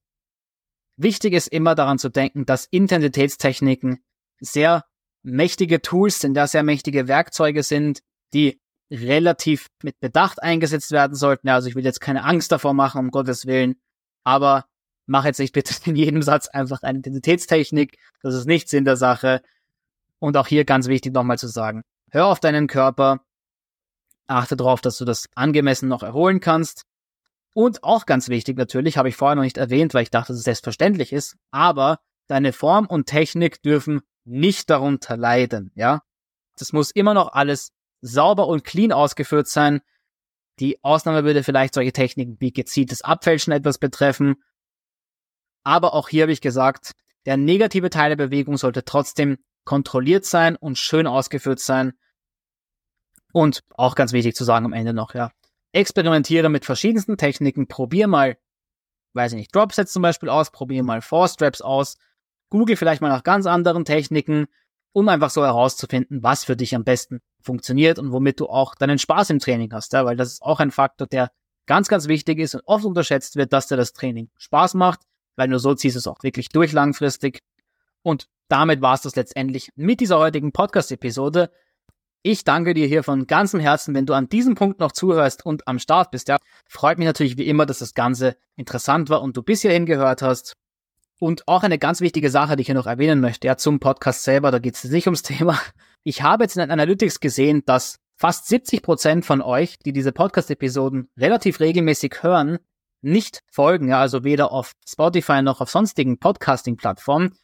Wichtig 0.98 1.34
ist 1.34 1.50
immer 1.50 1.76
daran 1.76 2.00
zu 2.00 2.10
denken, 2.10 2.48
dass 2.48 2.66
Intensitätstechniken 2.66 4.04
sehr 4.40 4.86
mächtige 5.22 5.84
Tools 5.84 6.20
sind, 6.20 6.34
da 6.34 6.48
sehr 6.48 6.64
mächtige 6.64 7.08
Werkzeuge 7.08 7.62
sind, 7.62 8.02
die 8.34 8.60
relativ 8.90 9.68
mit 9.84 10.00
Bedacht 10.00 10.42
eingesetzt 10.42 10.90
werden 10.90 11.14
sollten. 11.14 11.48
Also 11.50 11.70
ich 11.70 11.76
will 11.76 11.86
jetzt 11.86 12.02
keine 12.02 12.24
Angst 12.24 12.52
davor 12.52 12.74
machen, 12.74 12.98
um 12.98 13.12
Gottes 13.12 13.46
Willen, 13.46 13.76
aber 14.24 14.66
mach 15.06 15.26
jetzt 15.26 15.38
nicht 15.38 15.54
bitte 15.54 15.76
in 15.88 15.96
jedem 15.96 16.24
Satz 16.24 16.48
einfach 16.48 16.82
eine 16.82 16.98
Intensitätstechnik. 16.98 18.00
Das 18.24 18.34
ist 18.34 18.48
nichts 18.48 18.74
in 18.74 18.84
der 18.84 18.98
Sache. 18.98 19.44
Und 20.18 20.38
auch 20.38 20.48
hier 20.48 20.66
ganz 20.66 20.88
wichtig 20.88 21.14
nochmal 21.14 21.38
zu 21.38 21.48
sagen, 21.48 21.84
hör 22.10 22.26
auf 22.26 22.40
deinen 22.40 22.66
Körper, 22.66 23.24
achte 24.26 24.56
darauf, 24.56 24.82
dass 24.82 24.98
du 24.98 25.06
das 25.06 25.30
angemessen 25.36 25.88
noch 25.88 26.02
erholen 26.02 26.40
kannst. 26.40 26.88
Und 27.54 27.84
auch 27.84 28.06
ganz 28.06 28.30
wichtig 28.30 28.58
natürlich, 28.58 28.98
habe 28.98 29.10
ich 29.10 29.16
vorher 29.16 29.36
noch 29.36 29.44
nicht 29.44 29.58
erwähnt, 29.58 29.94
weil 29.94 30.04
ich 30.04 30.10
dachte, 30.10 30.32
dass 30.32 30.40
es 30.40 30.46
selbstverständlich 30.46 31.12
ist, 31.12 31.36
aber 31.52 32.00
deine 32.28 32.54
Form 32.54 32.86
und 32.88 33.08
Technik 33.08 33.62
dürfen 33.62 34.02
nicht 34.24 34.70
darunter 34.70 35.18
leiden, 35.18 35.72
ja? 35.76 36.02
Das 36.58 36.74
muss 36.74 36.92
immer 36.92 37.14
noch 37.14 37.34
alles 37.34 37.72
sauber 38.02 38.48
und 38.48 38.64
clean 38.64 38.92
ausgeführt 38.92 39.48
sein. 39.48 39.82
Die 40.60 40.84
Ausnahme 40.84 41.24
würde 41.24 41.44
vielleicht 41.44 41.74
solche 41.74 41.94
Techniken 41.94 42.38
wie 42.40 42.52
gezieltes 42.52 43.02
Abfälschen 43.02 43.54
etwas 43.54 43.80
betreffen. 43.80 44.36
Aber 45.64 45.94
auch 45.94 46.10
hier 46.10 46.24
habe 46.24 46.32
ich 46.32 46.42
gesagt, 46.42 46.92
der 47.26 47.38
negative 47.38 47.90
Teil 47.90 48.16
der 48.16 48.28
Bewegung 48.28 48.58
sollte 48.58 48.84
trotzdem 48.84 49.38
kontrolliert 49.64 50.26
sein 50.26 50.56
und 50.56 50.78
schön 50.78 51.08
ausgeführt 51.08 51.60
sein. 51.60 51.94
Und 53.32 53.64
auch 53.70 53.96
ganz 53.96 54.12
wichtig 54.14 54.36
zu 54.36 54.44
sagen 54.44 54.66
am 54.66 54.74
Ende 54.74 54.94
noch, 54.94 55.14
ja, 55.14 55.32
experimentiere 55.74 56.50
mit 56.50 56.66
verschiedensten 56.66 57.18
Techniken, 57.18 57.68
probier 57.68 58.08
mal, 58.08 58.38
weiß 59.14 59.34
ich 59.34 59.38
nicht, 59.38 59.56
Dropsets 59.56 59.94
zum 59.94 60.02
Beispiel 60.02 60.30
aus, 60.30 60.52
probier 60.52 60.84
mal 60.84 61.02
Four 61.02 61.28
Straps 61.28 61.62
aus, 61.62 61.98
google 62.50 62.76
vielleicht 62.76 63.02
mal 63.02 63.10
nach 63.10 63.24
ganz 63.24 63.46
anderen 63.46 63.86
Techniken, 63.86 64.48
um 64.94 65.08
einfach 65.08 65.30
so 65.30 65.44
herauszufinden, 65.44 66.22
was 66.22 66.44
für 66.44 66.56
dich 66.56 66.76
am 66.76 66.84
besten 66.84 67.22
funktioniert 67.42 67.98
und 67.98 68.12
womit 68.12 68.40
du 68.40 68.48
auch 68.48 68.76
deinen 68.76 69.00
Spaß 69.00 69.30
im 69.30 69.40
Training 69.40 69.72
hast, 69.74 69.94
ja, 69.94 70.06
weil 70.06 70.18
das 70.18 70.34
ist 70.34 70.42
auch 70.42 70.60
ein 70.60 70.72
Faktor, 70.72 71.08
der 71.08 71.32
ganz, 71.66 71.88
ganz 71.88 72.08
wichtig 72.08 72.40
ist 72.40 72.56
und 72.56 72.64
oft 72.66 72.86
unterschätzt 72.86 73.36
wird, 73.36 73.54
dass 73.54 73.68
dir 73.68 73.78
das 73.78 73.94
Training 73.94 74.30
Spaß 74.38 74.74
macht, 74.74 75.02
weil 75.36 75.48
nur 75.48 75.60
so 75.60 75.74
ziehst 75.74 75.96
du 75.96 76.00
es 76.00 76.08
auch 76.08 76.22
wirklich 76.24 76.50
durch 76.50 76.74
langfristig. 76.74 77.42
Und 78.04 78.28
damit 78.48 78.82
war 78.82 78.96
es 78.96 79.02
das 79.02 79.16
letztendlich 79.16 79.70
mit 79.76 80.02
dieser 80.02 80.20
heutigen 80.20 80.52
Podcast-Episode. 80.52 81.52
Ich 82.24 82.44
danke 82.44 82.76
dir 82.76 82.86
hier 82.86 83.02
von 83.04 83.26
ganzem 83.26 83.60
Herzen, 83.60 83.96
wenn 83.96 84.06
du 84.06 84.14
an 84.14 84.30
diesem 84.30 84.54
Punkt 84.54 84.80
noch 84.80 84.92
zuhörst 84.92 85.44
und 85.44 85.68
am 85.68 85.80
Start 85.80 86.12
bist. 86.12 86.28
Ja, 86.28 86.38
freut 86.68 87.00
mich 87.00 87.08
natürlich 87.08 87.38
wie 87.38 87.48
immer, 87.48 87.66
dass 87.66 87.80
das 87.80 87.96
Ganze 87.96 88.36
interessant 88.56 89.10
war 89.10 89.24
und 89.24 89.36
du 89.38 89.42
bis 89.42 89.62
hierhin 89.62 89.88
gehört 89.88 90.22
hast. 90.22 90.54
Und 91.20 91.48
auch 91.48 91.64
eine 91.64 91.80
ganz 91.80 92.00
wichtige 92.00 92.30
Sache, 92.30 92.56
die 92.56 92.62
ich 92.62 92.68
hier 92.68 92.76
noch 92.76 92.86
erwähnen 92.86 93.22
möchte, 93.22 93.48
ja, 93.48 93.58
zum 93.58 93.80
Podcast 93.80 94.24
selber, 94.24 94.52
da 94.52 94.60
geht 94.60 94.76
es 94.76 94.84
nicht 94.84 95.08
ums 95.08 95.22
Thema. 95.24 95.60
Ich 96.04 96.22
habe 96.22 96.44
jetzt 96.44 96.56
in 96.56 96.62
den 96.62 96.72
Analytics 96.72 97.20
gesehen, 97.20 97.64
dass 97.66 97.98
fast 98.16 98.48
70 98.48 98.84
Prozent 98.84 99.26
von 99.26 99.42
euch, 99.42 99.80
die 99.80 99.94
diese 99.94 100.12
Podcast-Episoden 100.12 101.10
relativ 101.18 101.60
regelmäßig 101.60 102.22
hören, 102.22 102.60
nicht 103.02 103.42
folgen, 103.52 103.90
ja, 103.90 104.00
also 104.00 104.24
weder 104.24 104.52
auf 104.52 104.74
Spotify 104.88 105.42
noch 105.42 105.60
auf 105.60 105.72
sonstigen 105.72 106.20
Podcasting-Plattformen. 106.20 107.36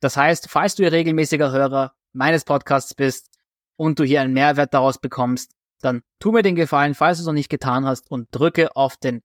Das 0.00 0.16
heißt, 0.16 0.48
falls 0.50 0.74
du 0.74 0.82
ihr 0.82 0.90
regelmäßiger 0.90 1.52
Hörer 1.52 1.94
meines 2.12 2.44
Podcasts 2.44 2.94
bist, 2.94 3.33
und 3.76 3.98
du 3.98 4.04
hier 4.04 4.20
einen 4.20 4.32
Mehrwert 4.32 4.74
daraus 4.74 4.98
bekommst, 4.98 5.52
dann 5.80 6.02
tu 6.18 6.32
mir 6.32 6.42
den 6.42 6.56
Gefallen, 6.56 6.94
falls 6.94 7.18
du 7.18 7.22
es 7.22 7.26
noch 7.26 7.34
nicht 7.34 7.48
getan 7.48 7.84
hast 7.84 8.10
und 8.10 8.28
drücke 8.30 8.74
auf 8.76 8.96
den 8.96 9.22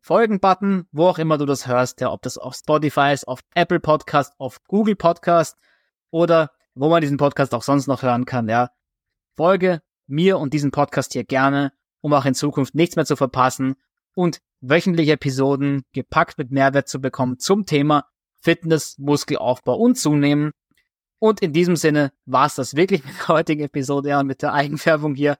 Folgen-Button, 0.00 0.86
wo 0.92 1.06
auch 1.06 1.18
immer 1.18 1.36
du 1.36 1.44
das 1.44 1.66
hörst, 1.66 2.00
ja, 2.00 2.10
ob 2.10 2.22
das 2.22 2.38
auf 2.38 2.54
Spotify 2.54 3.12
ist, 3.12 3.28
auf 3.28 3.40
Apple 3.54 3.80
Podcast, 3.80 4.32
auf 4.38 4.62
Google 4.64 4.96
Podcast 4.96 5.58
oder 6.10 6.50
wo 6.74 6.88
man 6.88 7.02
diesen 7.02 7.18
Podcast 7.18 7.54
auch 7.54 7.62
sonst 7.62 7.86
noch 7.86 8.02
hören 8.02 8.24
kann, 8.24 8.48
ja. 8.48 8.70
Folge 9.36 9.82
mir 10.06 10.38
und 10.38 10.54
diesem 10.54 10.70
Podcast 10.70 11.12
hier 11.12 11.24
gerne, 11.24 11.72
um 12.00 12.12
auch 12.14 12.24
in 12.24 12.34
Zukunft 12.34 12.74
nichts 12.74 12.96
mehr 12.96 13.04
zu 13.04 13.16
verpassen 13.16 13.74
und 14.14 14.40
wöchentliche 14.60 15.12
Episoden 15.12 15.84
gepackt 15.92 16.38
mit 16.38 16.50
Mehrwert 16.50 16.88
zu 16.88 17.00
bekommen 17.00 17.38
zum 17.38 17.66
Thema 17.66 18.06
Fitness, 18.42 18.98
Muskelaufbau 18.98 19.76
und 19.76 19.96
Zunehmen. 19.96 20.52
Und 21.20 21.40
in 21.40 21.52
diesem 21.52 21.76
Sinne 21.76 22.12
war 22.26 22.46
es 22.46 22.56
das 22.56 22.74
wirklich 22.74 23.04
mit 23.04 23.14
der 23.20 23.28
heutigen 23.28 23.62
Episode 23.62 24.18
und 24.18 24.26
mit 24.26 24.42
der 24.42 24.52
Eigenfärbung 24.52 25.14
hier. 25.14 25.36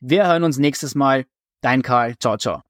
Wir 0.00 0.26
hören 0.26 0.44
uns 0.44 0.56
nächstes 0.56 0.94
Mal. 0.94 1.26
Dein 1.60 1.82
Karl. 1.82 2.16
Ciao, 2.18 2.38
ciao. 2.38 2.62